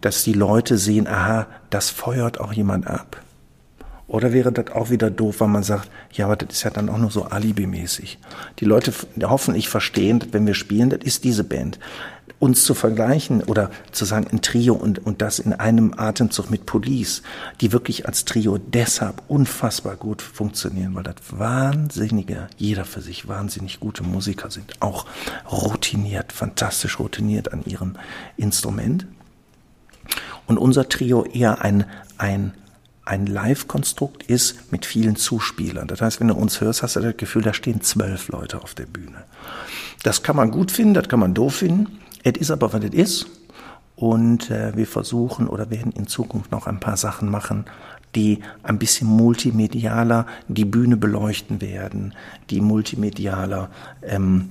dass 0.00 0.24
die 0.24 0.32
Leute 0.32 0.78
sehen, 0.78 1.06
aha, 1.06 1.46
das 1.70 1.90
feuert 1.90 2.40
auch 2.40 2.52
jemand 2.52 2.88
ab. 2.88 3.22
Oder 4.08 4.32
wäre 4.32 4.50
das 4.50 4.72
auch 4.72 4.90
wieder 4.90 5.10
doof, 5.10 5.40
weil 5.40 5.48
man 5.48 5.62
sagt, 5.62 5.90
ja, 6.12 6.24
aber 6.24 6.36
das 6.36 6.56
ist 6.56 6.62
ja 6.64 6.70
dann 6.70 6.88
auch 6.88 6.98
nur 6.98 7.10
so 7.10 7.24
alibimäßig. 7.24 8.18
Die 8.58 8.64
Leute 8.64 8.92
hoffentlich 9.22 9.68
verstehen, 9.68 10.24
wenn 10.32 10.46
wir 10.46 10.54
spielen, 10.54 10.90
das 10.90 11.00
ist 11.02 11.24
diese 11.24 11.44
Band 11.44 11.78
uns 12.38 12.64
zu 12.64 12.74
vergleichen 12.74 13.42
oder 13.42 13.70
zu 13.90 14.04
sagen, 14.04 14.28
ein 14.30 14.40
Trio 14.42 14.74
und, 14.74 15.04
und 15.04 15.22
das 15.22 15.38
in 15.38 15.52
einem 15.52 15.94
Atemzug 15.96 16.50
mit 16.50 16.66
Police, 16.66 17.22
die 17.60 17.72
wirklich 17.72 18.06
als 18.06 18.24
Trio 18.24 18.58
deshalb 18.58 19.22
unfassbar 19.28 19.96
gut 19.96 20.22
funktionieren, 20.22 20.94
weil 20.94 21.02
das 21.02 21.16
wahnsinnige, 21.30 22.48
jeder 22.56 22.84
für 22.84 23.00
sich 23.00 23.26
wahnsinnig 23.26 23.80
gute 23.80 24.04
Musiker 24.04 24.50
sind, 24.50 24.80
auch 24.80 25.06
routiniert, 25.50 26.32
fantastisch 26.32 27.00
routiniert 27.00 27.52
an 27.52 27.64
ihrem 27.64 27.94
Instrument. 28.36 29.06
Und 30.46 30.58
unser 30.58 30.88
Trio 30.88 31.24
eher 31.24 31.60
ein, 31.62 31.84
ein, 32.16 32.54
ein 33.08 33.26
Live-Konstrukt 33.26 34.24
ist 34.24 34.70
mit 34.70 34.84
vielen 34.84 35.16
Zuspielern. 35.16 35.88
Das 35.88 36.02
heißt, 36.02 36.20
wenn 36.20 36.28
du 36.28 36.34
uns 36.34 36.60
hörst, 36.60 36.82
hast 36.82 36.96
du 36.96 37.00
das 37.00 37.16
Gefühl, 37.16 37.40
da 37.40 37.54
stehen 37.54 37.80
zwölf 37.80 38.28
Leute 38.28 38.62
auf 38.62 38.74
der 38.74 38.84
Bühne. 38.84 39.24
Das 40.02 40.22
kann 40.22 40.36
man 40.36 40.50
gut 40.50 40.70
finden, 40.70 40.92
das 40.92 41.08
kann 41.08 41.18
man 41.18 41.32
doof 41.32 41.56
finden. 41.56 41.98
Es 42.22 42.36
ist 42.38 42.50
aber, 42.50 42.70
was 42.72 42.84
es 42.84 42.92
ist. 42.92 43.26
Und 43.96 44.50
äh, 44.50 44.76
wir 44.76 44.86
versuchen 44.86 45.48
oder 45.48 45.70
werden 45.70 45.90
in 45.92 46.06
Zukunft 46.06 46.52
noch 46.52 46.66
ein 46.66 46.80
paar 46.80 46.98
Sachen 46.98 47.30
machen, 47.30 47.64
die 48.14 48.40
ein 48.62 48.78
bisschen 48.78 49.08
multimedialer 49.08 50.26
die 50.48 50.66
Bühne 50.66 50.98
beleuchten 50.98 51.62
werden, 51.62 52.14
die 52.50 52.60
multimedialer 52.60 53.70
ähm, 54.02 54.50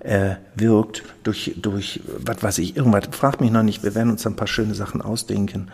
äh, 0.00 0.34
wirkt 0.54 1.02
durch, 1.22 1.54
durch, 1.56 2.02
was 2.18 2.42
weiß 2.42 2.58
ich, 2.58 2.76
irgendwas. 2.76 3.08
Fragt 3.12 3.40
mich 3.40 3.50
noch 3.50 3.62
nicht, 3.62 3.82
wir 3.82 3.94
werden 3.94 4.10
uns 4.10 4.26
ein 4.26 4.36
paar 4.36 4.46
schöne 4.46 4.74
Sachen 4.74 5.00
ausdenken. 5.00 5.68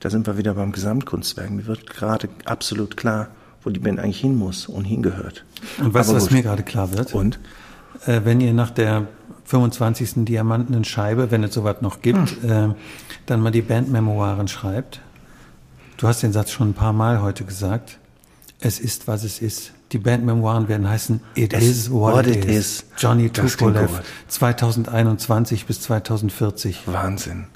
Da 0.00 0.10
sind 0.10 0.26
wir 0.26 0.36
wieder 0.36 0.54
beim 0.54 0.72
Gesamtkunstwerk. 0.72 1.50
Mir 1.50 1.66
wird 1.66 1.88
gerade 1.88 2.28
absolut 2.44 2.96
klar, 2.96 3.28
wo 3.62 3.70
die 3.70 3.80
Band 3.80 3.98
eigentlich 3.98 4.20
hin 4.20 4.36
muss 4.36 4.66
und 4.66 4.84
hingehört. 4.84 5.44
Und 5.78 5.94
weißt 5.94 6.10
du, 6.10 6.14
was 6.14 6.30
mir 6.30 6.42
gerade 6.42 6.62
klar 6.62 6.92
wird? 6.92 7.14
Und? 7.14 7.38
Äh, 8.06 8.20
wenn 8.24 8.40
ihr 8.40 8.52
nach 8.52 8.70
der 8.70 9.08
25. 9.44 10.24
Diamantenen 10.24 10.84
Scheibe, 10.84 11.30
wenn 11.30 11.42
es 11.44 11.54
sowas 11.54 11.76
noch 11.80 12.02
gibt, 12.02 12.42
hm. 12.42 12.50
äh, 12.50 12.74
dann 13.26 13.40
mal 13.40 13.50
die 13.50 13.62
Bandmemoiren 13.62 14.48
schreibt. 14.48 15.00
Du 15.96 16.06
hast 16.06 16.22
den 16.22 16.32
Satz 16.32 16.50
schon 16.50 16.70
ein 16.70 16.74
paar 16.74 16.92
Mal 16.92 17.22
heute 17.22 17.44
gesagt. 17.44 17.98
Es 18.60 18.80
ist, 18.80 19.08
was 19.08 19.24
es 19.24 19.40
ist. 19.40 19.72
Die 19.92 19.98
Bandmemoiren 19.98 20.68
werden 20.68 20.88
heißen 20.88 21.20
It 21.36 21.52
es 21.52 21.64
is 21.64 21.90
what, 21.90 22.14
what 22.14 22.26
it, 22.26 22.44
is. 22.44 22.56
is. 22.56 22.84
Johnny 22.98 23.30
Tupolev 23.30 24.02
2021 24.28 25.66
bis 25.66 25.80
2040. 25.82 26.82
Wahnsinn. 26.86 27.46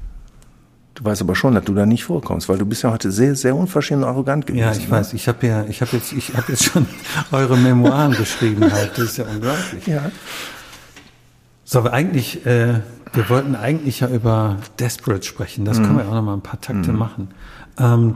Du 1.00 1.06
weißt 1.06 1.22
aber 1.22 1.34
schon, 1.34 1.54
dass 1.54 1.64
du 1.64 1.72
da 1.72 1.86
nicht 1.86 2.04
vorkommst, 2.04 2.50
weil 2.50 2.58
du 2.58 2.66
bist 2.66 2.82
ja 2.82 2.92
heute 2.92 3.10
sehr, 3.10 3.34
sehr 3.34 3.56
unverschämt 3.56 4.02
und 4.02 4.08
arrogant 4.08 4.46
gewesen. 4.46 4.60
Ja, 4.60 4.72
ich 4.72 4.84
ne? 4.84 4.90
weiß. 4.90 5.14
Ich 5.14 5.28
habe 5.28 5.46
ja, 5.46 5.64
ich 5.64 5.80
habe 5.80 5.96
jetzt, 5.96 6.12
ich 6.12 6.36
habe 6.36 6.52
jetzt 6.52 6.64
schon 6.64 6.86
eure 7.32 7.56
Memoiren 7.56 8.12
geschrieben. 8.12 8.70
Halt. 8.70 8.90
Das 8.98 9.04
ist 9.06 9.16
ja 9.16 9.24
unglaublich. 9.24 9.86
Ja. 9.86 10.10
So, 11.64 11.78
aber 11.78 11.94
eigentlich, 11.94 12.44
äh, 12.44 12.80
wir 13.14 13.28
wollten 13.30 13.56
eigentlich 13.56 14.00
ja 14.00 14.08
über 14.08 14.58
Desperate 14.78 15.26
sprechen. 15.26 15.64
Das 15.64 15.78
mhm. 15.78 15.84
können 15.84 15.98
wir 15.98 16.06
auch 16.06 16.12
noch 16.12 16.22
mal 16.22 16.34
ein 16.34 16.42
paar 16.42 16.60
Takte 16.60 16.92
mhm. 16.92 16.98
machen. 16.98 17.28
Ähm, 17.78 18.14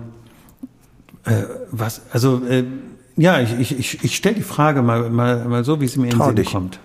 äh, 1.25 1.45
was, 1.71 2.03
also, 2.13 2.45
äh, 2.45 2.65
ja, 3.17 3.41
ich, 3.41 3.59
ich, 3.59 3.79
ich, 3.79 4.05
ich 4.05 4.15
stelle 4.15 4.35
die 4.35 4.43
Frage 4.43 4.83
mal, 4.83 5.09
mal, 5.09 5.43
mal 5.47 5.65
so, 5.65 5.81
wie 5.81 5.89
sie 5.89 6.01
mir 6.01 6.13
in 6.13 6.19
den 6.19 6.37
Sinn 6.37 6.45
kommt. 6.45 6.81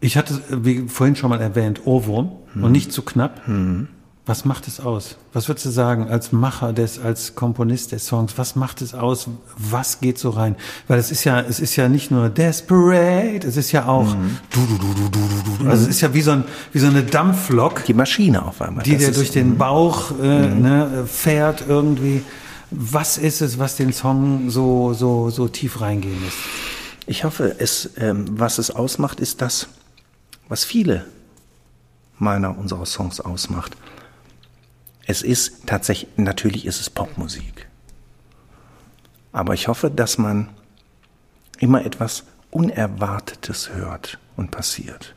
Ich 0.00 0.16
hatte, 0.16 0.40
wie 0.48 0.88
vorhin 0.88 1.14
schon 1.14 1.28
mal 1.28 1.42
erwähnt, 1.42 1.82
Ohrwurm 1.84 2.32
mhm. 2.54 2.64
und 2.64 2.72
nicht 2.72 2.90
zu 2.90 3.02
knapp. 3.02 3.46
Mhm. 3.46 3.88
Was 4.26 4.46
macht 4.46 4.68
es 4.68 4.80
aus? 4.80 5.16
Was 5.34 5.48
würdest 5.48 5.66
du 5.66 5.70
sagen 5.70 6.08
als 6.08 6.32
Macher 6.32 6.72
des, 6.72 6.98
als 6.98 7.34
Komponist 7.34 7.92
des 7.92 8.06
Songs? 8.06 8.32
Was 8.36 8.56
macht 8.56 8.80
es 8.80 8.94
aus? 8.94 9.28
Was 9.58 10.00
geht 10.00 10.18
so 10.18 10.30
rein? 10.30 10.56
Weil 10.88 10.98
es 10.98 11.10
ist 11.10 11.24
ja, 11.24 11.40
es 11.40 11.60
ist 11.60 11.76
ja 11.76 11.90
nicht 11.90 12.10
nur 12.10 12.30
desperate, 12.30 13.46
es 13.46 13.58
ist 13.58 13.72
ja 13.72 13.86
auch 13.86 14.14
mhm. 14.14 14.38
du, 14.48 14.60
du, 14.64 14.78
du, 14.78 14.94
du, 14.94 15.10
du, 15.10 15.64
du. 15.64 15.68
Also 15.68 15.84
es 15.84 15.90
ist 15.90 16.00
ja 16.00 16.14
wie 16.14 16.22
so 16.22 16.30
ein, 16.30 16.44
wie 16.72 16.78
so 16.78 16.86
eine 16.86 17.02
Dampflok. 17.02 17.84
Die 17.84 17.92
Maschine 17.92 18.46
auf 18.46 18.62
einmal. 18.62 18.82
Die 18.84 18.96
dir 18.96 19.12
durch 19.12 19.30
den 19.30 19.50
mhm. 19.50 19.58
Bauch 19.58 20.12
äh, 20.12 20.48
mhm. 20.48 20.62
ne, 20.62 21.04
fährt 21.06 21.64
irgendwie. 21.68 22.22
Was 22.70 23.18
ist 23.18 23.42
es, 23.42 23.58
was 23.58 23.76
den 23.76 23.92
Song 23.92 24.48
so, 24.48 24.94
so, 24.94 25.28
so 25.28 25.48
tief 25.48 25.82
reingehen 25.82 26.24
lässt? 26.24 26.38
Ich 27.06 27.24
hoffe, 27.24 27.56
es, 27.58 27.90
ähm, 27.98 28.24
was 28.30 28.56
es 28.56 28.70
ausmacht, 28.70 29.20
ist 29.20 29.42
das, 29.42 29.68
was 30.48 30.64
viele 30.64 31.04
meiner 32.18 32.56
unserer 32.56 32.86
Songs 32.86 33.20
ausmacht 33.20 33.76
es 35.06 35.22
ist 35.22 35.66
tatsächlich, 35.66 36.10
natürlich 36.16 36.66
ist 36.66 36.80
es 36.80 36.90
Popmusik. 36.90 37.68
Aber 39.32 39.54
ich 39.54 39.68
hoffe, 39.68 39.90
dass 39.90 40.18
man 40.18 40.48
immer 41.58 41.84
etwas 41.84 42.24
Unerwartetes 42.50 43.70
hört 43.72 44.18
und 44.36 44.50
passiert. 44.50 45.14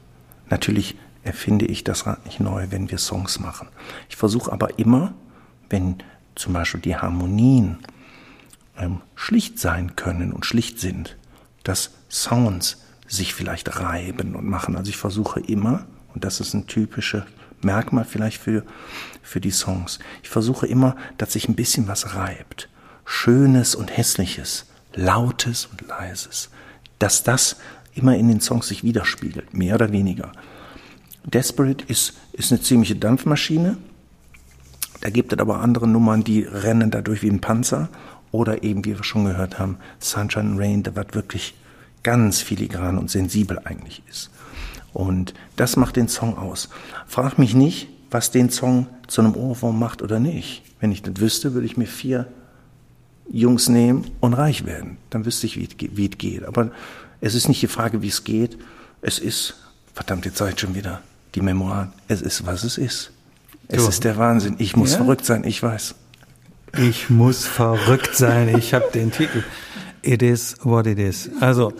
Natürlich 0.49 0.95
erfinde 1.23 1.65
ich 1.65 1.83
das 1.83 2.05
Rad 2.07 2.25
nicht 2.25 2.39
neu, 2.39 2.67
wenn 2.69 2.89
wir 2.89 2.97
Songs 2.97 3.39
machen. 3.39 3.67
Ich 4.09 4.15
versuche 4.15 4.51
aber 4.51 4.79
immer, 4.79 5.13
wenn 5.69 5.97
zum 6.35 6.53
Beispiel 6.53 6.81
die 6.81 6.95
Harmonien 6.95 7.79
ähm, 8.77 9.01
schlicht 9.15 9.59
sein 9.59 9.95
können 9.95 10.31
und 10.31 10.45
schlicht 10.45 10.79
sind, 10.79 11.17
dass 11.63 11.91
Sounds 12.09 12.83
sich 13.07 13.33
vielleicht 13.33 13.79
reiben 13.79 14.35
und 14.35 14.45
machen. 14.47 14.75
Also 14.75 14.89
ich 14.89 14.97
versuche 14.97 15.39
immer, 15.39 15.85
und 16.13 16.23
das 16.23 16.39
ist 16.39 16.53
ein 16.53 16.67
typischer 16.67 17.25
Merkmal 17.61 18.05
vielleicht 18.05 18.41
für, 18.41 18.63
für 19.21 19.41
die 19.41 19.51
Songs. 19.51 19.99
Ich 20.23 20.29
versuche 20.29 20.67
immer, 20.67 20.95
dass 21.17 21.33
sich 21.33 21.47
ein 21.49 21.55
bisschen 21.55 21.87
was 21.87 22.15
reibt. 22.15 22.69
Schönes 23.05 23.75
und 23.75 23.95
Hässliches, 23.95 24.65
Lautes 24.93 25.65
und 25.65 25.87
Leises. 25.87 26.49
Dass 26.99 27.23
das 27.23 27.57
immer 27.95 28.15
in 28.15 28.27
den 28.27 28.41
Songs 28.41 28.67
sich 28.67 28.83
widerspiegelt, 28.83 29.53
mehr 29.53 29.75
oder 29.75 29.91
weniger. 29.91 30.31
Desperate 31.23 31.83
ist, 31.87 32.13
ist 32.33 32.51
eine 32.51 32.61
ziemliche 32.61 32.95
Dampfmaschine. 32.95 33.77
Da 35.01 35.09
gibt 35.09 35.33
es 35.33 35.39
aber 35.39 35.59
andere 35.59 35.87
Nummern, 35.87 36.23
die 36.23 36.41
rennen 36.41 36.91
dadurch 36.91 37.21
wie 37.21 37.29
ein 37.29 37.41
Panzer. 37.41 37.89
Oder 38.31 38.63
eben, 38.63 38.85
wie 38.85 38.95
wir 38.95 39.03
schon 39.03 39.25
gehört 39.25 39.57
haben, 39.57 39.77
Sunshine 39.99 40.59
Rain, 40.59 40.83
was 40.93 41.13
wirklich 41.13 41.55
ganz 42.03 42.41
filigran 42.41 42.97
und 42.97 43.09
sensibel 43.09 43.59
eigentlich 43.63 44.03
ist. 44.09 44.29
Und 44.97 45.35
das 45.57 45.75
macht 45.75 45.95
den 45.95 46.07
Song 46.07 46.39
aus. 46.39 46.69
Frag 47.05 47.37
mich 47.37 47.53
nicht, 47.53 47.87
was 48.09 48.31
den 48.31 48.49
Song 48.49 48.87
zu 49.05 49.21
einem 49.21 49.35
Ohrwurm 49.35 49.77
macht 49.77 50.01
oder 50.01 50.19
nicht. 50.19 50.63
Wenn 50.79 50.91
ich 50.91 51.03
das 51.03 51.19
wüsste, 51.19 51.53
würde 51.53 51.67
ich 51.67 51.77
mir 51.77 51.85
vier 51.85 52.25
Jungs 53.31 53.69
nehmen 53.69 54.09
und 54.21 54.33
reich 54.33 54.65
werden. 54.65 54.97
Dann 55.11 55.23
wüsste 55.23 55.45
ich, 55.45 55.55
wie 55.55 56.05
es 56.07 56.17
geht. 56.17 56.45
Aber 56.45 56.71
es 57.21 57.35
ist 57.35 57.47
nicht 57.47 57.61
die 57.61 57.67
Frage, 57.67 58.01
wie 58.01 58.07
es 58.07 58.23
geht. 58.23 58.57
Es 59.03 59.19
ist, 59.19 59.53
verdammt, 59.93 60.25
jetzt 60.25 60.39
sage 60.39 60.53
ich 60.55 60.59
schon 60.59 60.73
wieder, 60.73 61.03
die 61.35 61.41
Memoiren. 61.41 61.93
Es 62.07 62.23
ist, 62.23 62.47
was 62.47 62.63
es 62.63 62.79
ist. 62.79 63.11
Es 63.67 63.83
du. 63.83 63.89
ist 63.89 64.03
der 64.03 64.17
Wahnsinn. 64.17 64.55
Ich 64.57 64.75
muss 64.75 64.93
ja? 64.93 64.97
verrückt 64.97 65.25
sein, 65.25 65.43
ich 65.43 65.61
weiß. 65.61 65.93
Ich 66.75 67.11
muss 67.11 67.45
verrückt 67.45 68.15
sein. 68.15 68.57
Ich 68.57 68.73
habe 68.73 68.89
den 68.91 69.11
Titel. 69.11 69.43
It 70.01 70.23
is 70.23 70.55
what 70.63 70.87
it 70.87 70.97
is. 70.97 71.29
Also, 71.39 71.73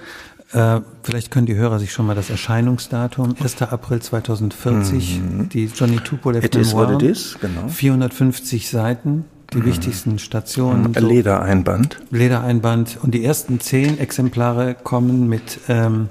äh, 0.53 0.81
vielleicht 1.03 1.31
können 1.31 1.45
die 1.45 1.55
Hörer 1.55 1.79
sich 1.79 1.91
schon 1.91 2.05
mal 2.05 2.15
das 2.15 2.29
Erscheinungsdatum, 2.29 3.36
1. 3.39 3.62
April 3.63 4.01
2040, 4.01 5.19
mhm. 5.19 5.49
die 5.49 5.65
Johnny 5.65 5.97
Tupolev 5.97 6.45
It 6.45 6.55
is 6.55 6.73
what 6.73 6.89
it 6.89 7.01
is, 7.01 7.38
genau. 7.41 7.67
450 7.67 8.69
Seiten, 8.69 9.25
die 9.53 9.57
mhm. 9.57 9.65
wichtigsten 9.65 10.19
Stationen. 10.19 10.93
So 10.93 11.05
Ledereinband. 11.05 11.99
Ledereinband. 12.12 12.97
Und 13.01 13.13
die 13.13 13.25
ersten 13.25 13.60
zehn 13.60 13.99
Exemplare 13.99 14.75
kommen 14.75 15.27
mit 15.27 15.60
ähm, 15.67 16.10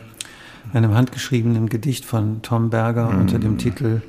einem 0.75 0.95
handgeschriebenen 0.95 1.69
Gedicht 1.69 2.05
von 2.05 2.43
Tom 2.43 2.69
Berger 2.69 3.11
mhm. 3.11 3.21
unter 3.21 3.39
dem 3.39 3.57
Titel 3.57 4.03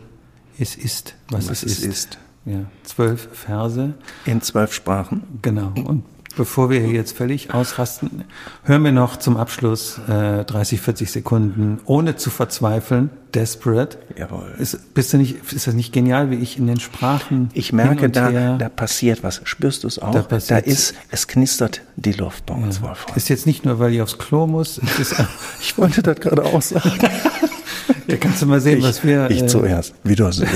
Es 0.59 0.75
ist, 0.75 1.15
was, 1.29 1.49
was 1.49 1.63
es 1.63 1.79
ist. 1.79 1.85
ist. 1.85 2.17
Ja, 2.45 2.65
zwölf 2.83 3.27
Verse. 3.33 3.93
In 4.25 4.41
zwölf 4.41 4.73
Sprachen. 4.73 5.23
Genau. 5.41 5.73
Und 5.83 6.03
bevor 6.37 6.69
wir 6.69 6.79
jetzt 6.87 7.17
völlig 7.17 7.53
ausrasten, 7.53 8.23
hören 8.63 8.83
wir 8.83 8.91
noch 8.91 9.17
zum 9.17 9.35
Abschluss 9.35 9.99
äh, 10.07 10.45
30, 10.45 10.79
40 10.79 11.11
Sekunden, 11.11 11.79
ohne 11.85 12.15
zu 12.15 12.29
verzweifeln, 12.29 13.09
Desperate. 13.33 13.97
Jawohl. 14.17 14.53
Ist, 14.57 14.93
bist 14.93 15.11
du 15.11 15.17
nicht, 15.17 15.51
ist 15.51 15.67
das 15.67 15.73
nicht 15.73 15.91
genial, 15.91 16.31
wie 16.31 16.35
ich 16.35 16.57
in 16.57 16.67
den 16.67 16.79
Sprachen. 16.79 17.49
Ich 17.53 17.73
merke, 17.73 18.09
da, 18.09 18.57
da 18.57 18.69
passiert 18.69 19.23
was. 19.23 19.41
Spürst 19.43 19.83
du 19.83 19.87
es 19.87 19.99
auch? 19.99 20.11
Da, 20.11 20.37
da, 20.39 20.57
ist, 20.57 20.95
es 21.11 21.27
knistert 21.27 21.81
die 21.97 22.13
Luft 22.13 22.45
bei 22.45 22.53
uns, 22.53 22.77
ja. 22.77 22.83
Wolfram. 22.83 23.15
Ist 23.17 23.27
jetzt 23.29 23.45
nicht 23.45 23.65
nur, 23.65 23.79
weil 23.79 23.93
ich 23.93 24.01
aufs 24.01 24.17
Klo 24.17 24.47
muss. 24.47 24.79
ich 25.61 25.77
wollte 25.77 26.01
das 26.01 26.19
gerade 26.19 26.45
auch 26.45 26.61
sagen. 26.61 26.91
Ja, 28.07 28.15
kannst 28.15 28.41
du 28.41 28.45
mal 28.45 28.61
sehen, 28.61 28.79
ich, 28.79 28.83
was 28.85 29.03
wir. 29.03 29.29
Ich 29.29 29.43
äh, 29.43 29.47
zuerst. 29.47 29.93
Wiedersehen. 30.03 30.49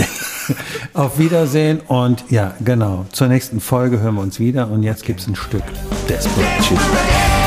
Auf 0.93 1.19
Wiedersehen 1.19 1.79
und 1.87 2.25
ja, 2.29 2.53
genau. 2.63 3.05
Zur 3.11 3.27
nächsten 3.27 3.59
Folge 3.59 3.99
hören 3.99 4.15
wir 4.15 4.21
uns 4.21 4.39
wieder 4.39 4.69
und 4.69 4.83
jetzt 4.83 5.03
gibt's 5.05 5.27
ein 5.27 5.35
Stück 5.35 5.63
Desperate. 6.07 7.40